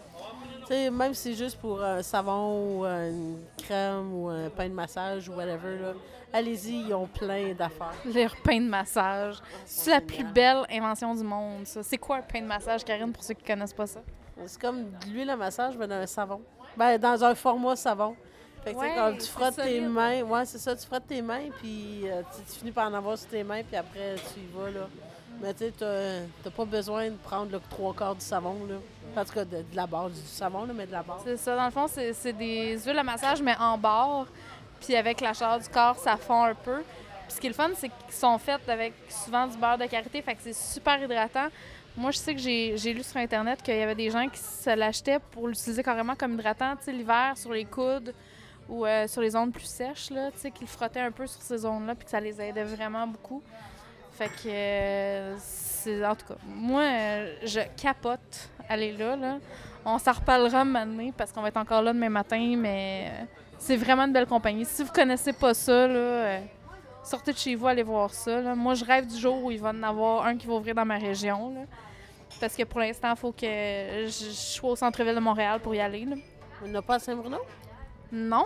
[0.62, 4.48] Tu sais, même si c'est juste pour un savon ou euh, une crème ou un
[4.48, 5.92] pain de massage ou whatever,
[6.32, 7.92] allez-y, ils ont plein d'affaires.
[8.04, 9.36] Leur pain de massage.
[9.66, 11.82] C'est la plus belle invention du monde, ça.
[11.82, 14.00] C'est quoi un pain de massage, Karine, pour ceux qui connaissent pas ça?
[14.46, 16.40] C'est comme de l'huile à massage, mais dans un savon.
[16.76, 18.14] Ben, dans un format savon.
[18.64, 19.88] Fait que, Ouais, quand tu frottes tes solide.
[19.88, 22.94] mains, ouais, c'est ça, tu frottes tes mains, puis euh, tu, tu finis par en
[22.94, 24.86] avoir sur tes mains, puis après, tu y vas, là.
[25.41, 25.72] Mais tu sais,
[26.43, 28.76] t'as pas besoin de prendre trois quarts du savon, là.
[29.20, 31.20] En tout cas, de, la base du savon, là, mais de la base.
[31.24, 34.26] C'est ça, dans le fond, c'est des huiles à massage, mais en barre.
[34.80, 36.83] Puis avec la chaleur du corps, ça fond un peu.
[37.26, 39.87] Puis ce qui est le fun, c'est qu'ils sont faits avec souvent du beurre de
[39.87, 41.49] karité, fait que c'est super hydratant.
[41.97, 44.74] Moi, je sais que j'ai lu sur Internet qu'il y avait des gens qui se
[44.74, 48.14] l'achetaient pour l'utiliser carrément comme hydratant, tu sais, l'hiver, sur les coudes
[48.68, 51.43] ou euh, sur les zones plus sèches, là, tu sais, qu'ils frottaient un peu sur
[51.43, 53.43] ces zones-là, puis que ça les aidait vraiment beaucoup.
[54.12, 56.82] Fait que, euh, c'est, en tout cas, moi,
[57.44, 59.38] je capote aller là, là.
[59.84, 63.24] On s'en reparlera maintenant parce qu'on va être encore là demain matin, mais euh,
[63.58, 64.64] c'est vraiment une belle compagnie.
[64.64, 66.40] Si vous connaissez pas ça, là, euh,
[67.02, 68.40] sortez de chez vous, allez voir ça.
[68.40, 68.54] là.
[68.54, 70.84] Moi, je rêve du jour où il va en avoir un qui va ouvrir dans
[70.84, 71.52] ma région.
[71.54, 71.60] là.
[72.40, 75.74] Parce que pour l'instant, il faut que je, je sois au centre-ville de Montréal pour
[75.74, 76.04] y aller.
[76.04, 76.16] là.
[76.64, 77.38] Il n'y en a pas à Saint-Bruno?
[78.12, 78.44] Non.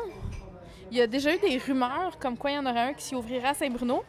[0.91, 3.03] Il y a déjà eu des rumeurs comme quoi il y en aurait un qui
[3.05, 4.05] s'y ouvrirait à Saint-Bruno,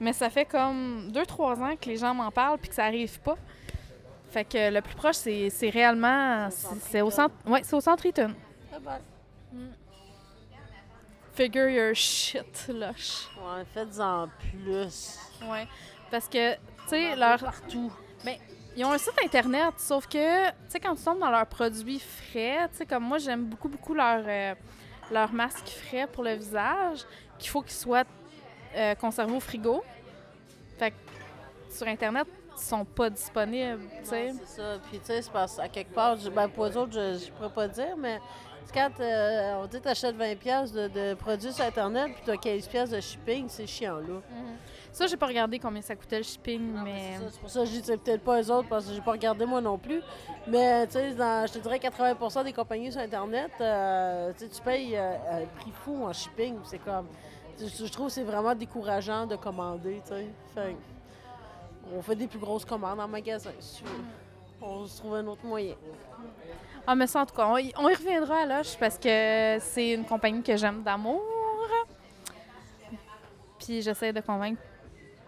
[0.00, 2.84] mais ça fait comme deux, trois ans que les gens m'en parlent puis que ça
[2.86, 3.36] arrive pas.
[4.30, 6.48] Fait que le plus proche, c'est c'est réellement.
[6.50, 7.34] c'est- au centre.
[7.46, 8.34] Ouais, c'est au centre Eaton.
[8.82, 8.98] Ben.
[11.34, 13.28] Figure your shit, lush.
[13.36, 15.18] Ouais, faites-en plus.
[15.48, 15.66] Ouais.
[16.10, 17.38] Parce que, tu sais, leur.
[17.40, 17.92] Partout.
[18.76, 21.98] Ils ont un site internet, sauf que, tu sais, quand tu tombes dans leurs produits
[21.98, 24.54] frais, tu sais, comme moi, j'aime beaucoup, beaucoup leur, euh,
[25.10, 27.00] leur masque frais pour le visage,
[27.38, 28.04] qu'il faut qu'ils soient
[28.76, 29.82] euh, conservés au frigo.
[30.78, 30.96] Fait que
[31.70, 34.32] sur internet, ils sont pas disponibles, tu sais.
[34.32, 34.78] Non, c'est ça.
[34.88, 37.30] Puis, tu sais, c'est parce à quelque part, je- ben, pour eux autres, je, je
[37.32, 38.18] pourrais pas dire, mais
[38.74, 42.22] quand euh, on dit que tu achètes 20$ piastres de, de produits sur Internet, puis
[42.24, 44.20] tu as 15$ piastres de shipping, c'est chiant, là.
[44.92, 47.12] Ça, j'ai pas regardé combien ça coûtait le shipping, Non, mais.
[47.30, 49.46] c'est pour ça que je dis peut-être pas eux autres, parce que j'ai pas regardé
[49.46, 50.02] moi non plus.
[50.48, 55.14] Mais, tu sais, je te dirais 80 des compagnies sur Internet, euh, tu payes euh,
[55.30, 56.56] un prix fou en shipping.
[56.64, 57.06] C'est comme.
[57.60, 60.26] Je, trouve que c'est vraiment décourageant de commander, tu sais.
[60.54, 60.76] Fait
[61.94, 63.50] on fait des plus grosses commandes en magasin.
[64.62, 65.74] On se trouve un autre moyen.
[66.86, 69.58] Ah, mais ça, en tout cas, on y, on y reviendra à Loche parce que
[69.60, 71.22] c'est une compagnie que j'aime d'amour.
[73.58, 74.60] Puis j'essaie de convaincre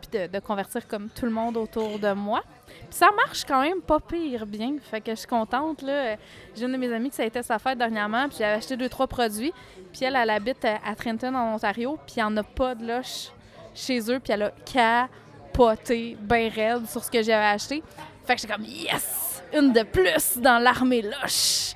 [0.00, 2.42] puis de convertir comme tout le monde autour de moi.
[2.80, 4.76] Puis ça marche quand même pas pire bien.
[4.80, 5.82] Fait que je suis contente.
[5.82, 6.16] là.
[6.54, 8.76] J'ai une de mes amies qui ça a été sa fête dernièrement, puis j'avais acheté
[8.76, 9.52] deux, trois produits.
[9.92, 12.86] Puis elle, elle habite à Trenton, en Ontario, puis il n'y en a pas de
[12.86, 13.30] Loche
[13.74, 17.82] chez eux, puis elle a capoté bien raide sur ce que j'avais acheté.
[18.24, 19.42] Fait que j'étais comme yes!
[19.52, 21.74] Une de plus dans l'armée Loche!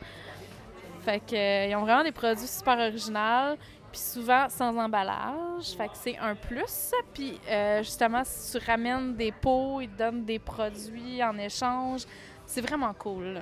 [1.05, 3.57] Fait que euh, ont vraiment des produits super originaux,
[3.97, 5.75] puis souvent sans emballage.
[5.75, 6.93] Fait que c'est un plus.
[7.15, 12.03] Puis euh, justement, si tu ramènes des pots, ils te donnent des produits en échange.
[12.45, 13.41] C'est vraiment cool.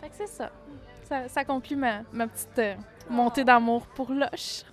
[0.00, 0.50] Fait que c'est ça.
[1.02, 1.28] ça.
[1.28, 2.74] ça conclut ma, ma petite euh,
[3.08, 4.62] montée d'amour pour Loche.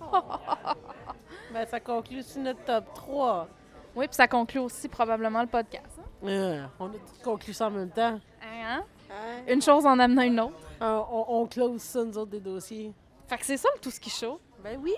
[1.50, 3.48] Ben, ça conclut sur notre top 3.
[3.96, 5.98] Oui, puis ça conclut aussi probablement le podcast.
[5.98, 6.26] hein?
[6.28, 8.20] Euh, on a tout conclu ça en même temps.
[8.42, 8.84] Hein?
[9.48, 10.58] Une chose en amenant une autre.
[10.78, 12.92] On, on close ça, nous autres, des dossiers.
[13.28, 14.40] Fait que c'est ça le tout ski show.
[14.64, 14.94] Ben oui.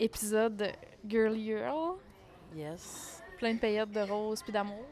[0.00, 0.72] Épisode
[1.06, 1.96] Girl Girl.
[2.56, 3.22] Yes.
[3.36, 4.84] Plein de paillettes de roses puis d'amour.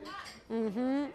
[0.51, 1.09] Mhm.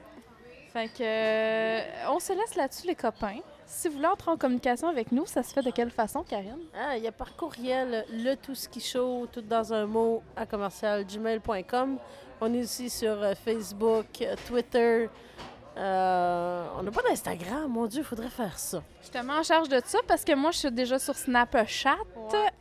[0.73, 3.39] Fait que euh, on se laisse là-dessus les copains.
[3.65, 6.59] Si vous voulez entrer en communication avec nous, ça se fait de quelle façon, Karine?
[6.73, 10.45] Ah, il y a par courriel le tout ski show, tout dans un mot, à
[10.45, 11.97] commercial gmail.com.
[12.41, 15.09] On est aussi sur euh, Facebook, euh, Twitter.
[15.77, 18.83] Euh, on n'a pas d'Instagram, mon Dieu, il faudrait faire ça.
[19.03, 21.95] Je te mets en charge de ça parce que moi, je suis déjà sur Snapchat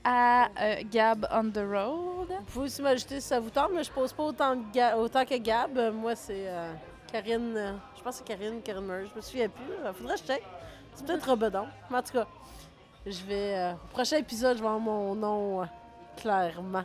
[0.04, 2.28] à euh, Gab on the Road.
[2.28, 5.24] Vous pouvez aussi m'ajouter si ça vous tente, mais je pose pas autant, Ga- autant
[5.24, 5.76] que Gab.
[5.92, 6.72] Moi, c'est euh,
[7.12, 7.54] Karine.
[7.56, 9.06] euh, je pense que c'est Karine, Karine Meur.
[9.10, 9.64] Je me souviens plus.
[9.84, 10.42] Il faudrait que je check.
[10.94, 11.66] C'est peut-être Robedon.
[11.90, 12.26] Mais en tout cas,
[13.04, 13.54] je vais.
[13.58, 15.66] euh, au prochain épisode, je vais avoir mon nom euh,
[16.16, 16.84] clairement.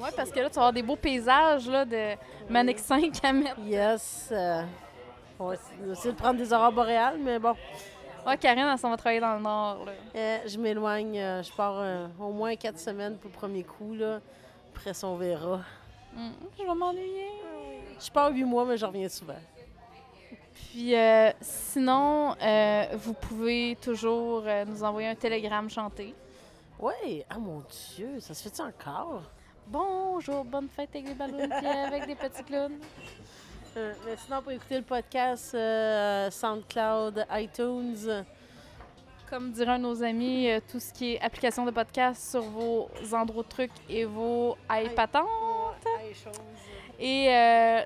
[0.00, 2.14] Oui, parce que là, tu vas avoir des beaux paysages là, de
[2.48, 3.60] Manic 5 à mettre.
[3.60, 4.32] Yes.
[5.38, 7.54] On va essayer- de prendre des aurores boréales, mais bon,
[8.26, 9.84] Ouais, Karine, elle s'en va travailler dans le nord.
[9.84, 9.92] Là.
[10.16, 11.18] euh, je m'éloigne.
[11.18, 13.92] euh, je pars euh, au moins quatre semaines pour le premier coup.
[13.94, 14.18] Là.
[14.74, 15.60] Après ça, on verra.
[16.16, 17.28] Hum, je vais m'ennuyer.
[18.00, 19.34] Je pars huit mois, mais je reviens souvent.
[20.54, 20.94] Puis
[21.42, 22.34] sinon,
[22.94, 26.14] vous pouvez toujours nous envoyer un télégramme chanté.
[26.80, 27.62] Oui, ah mon
[27.94, 29.22] Dieu, ça se fait-tu encore?
[29.66, 31.38] Bonjour, bonne fête avec des ballons
[31.86, 32.78] avec des petits clowns.
[33.76, 38.24] Euh, mais sinon, pour écouter le podcast, euh, SoundCloud, iTunes.
[39.28, 43.42] Comme diraient nos amis, euh, tout ce qui est application de podcast sur vos endroits
[43.42, 45.26] de trucs et vos iPatents.
[47.00, 47.26] Et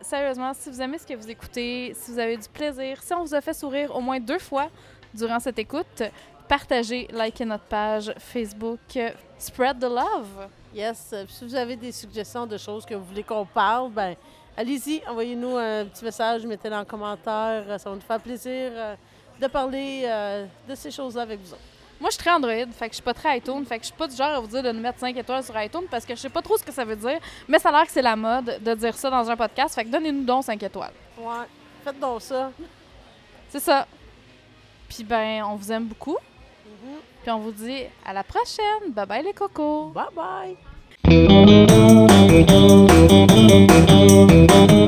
[0.03, 3.25] sérieusement, si vous aimez ce que vous écoutez, si vous avez du plaisir, si on
[3.25, 4.69] vous a fait sourire au moins deux fois
[5.15, 6.03] durant cette écoute,
[6.47, 8.99] partagez, likez notre page Facebook.
[9.39, 10.49] Spread the love.
[10.75, 11.15] Yes.
[11.25, 14.15] puis si vous avez des suggestions de choses que vous voulez qu'on parle, ben
[14.59, 17.65] allez-y, envoyez-nous un petit message, mettez-le en commentaire.
[17.69, 18.95] euh, Ça va nous faire plaisir euh,
[19.41, 21.63] de parler euh, de ces choses-là avec vous autres.
[22.01, 23.89] Moi, je suis très Android, fait que je suis pas très iTunes, fait que je
[23.89, 26.05] suis pas du genre à vous dire de nous mettre 5 étoiles sur iTunes parce
[26.07, 27.91] que je sais pas trop ce que ça veut dire, mais ça a l'air que
[27.93, 30.93] c'est la mode de dire ça dans un podcast, fait que donnez-nous donc 5 étoiles.
[31.19, 31.47] Ouais.
[31.85, 32.51] Faites donc ça.
[33.49, 33.87] C'est ça.
[34.89, 36.19] Puis ben, on vous aime beaucoup,
[37.23, 38.91] puis on vous dit à la prochaine.
[38.91, 39.87] Bye bye les cocos.
[39.89, 40.68] Bye bye!
[41.11, 41.31] Thank
[44.73, 44.88] you.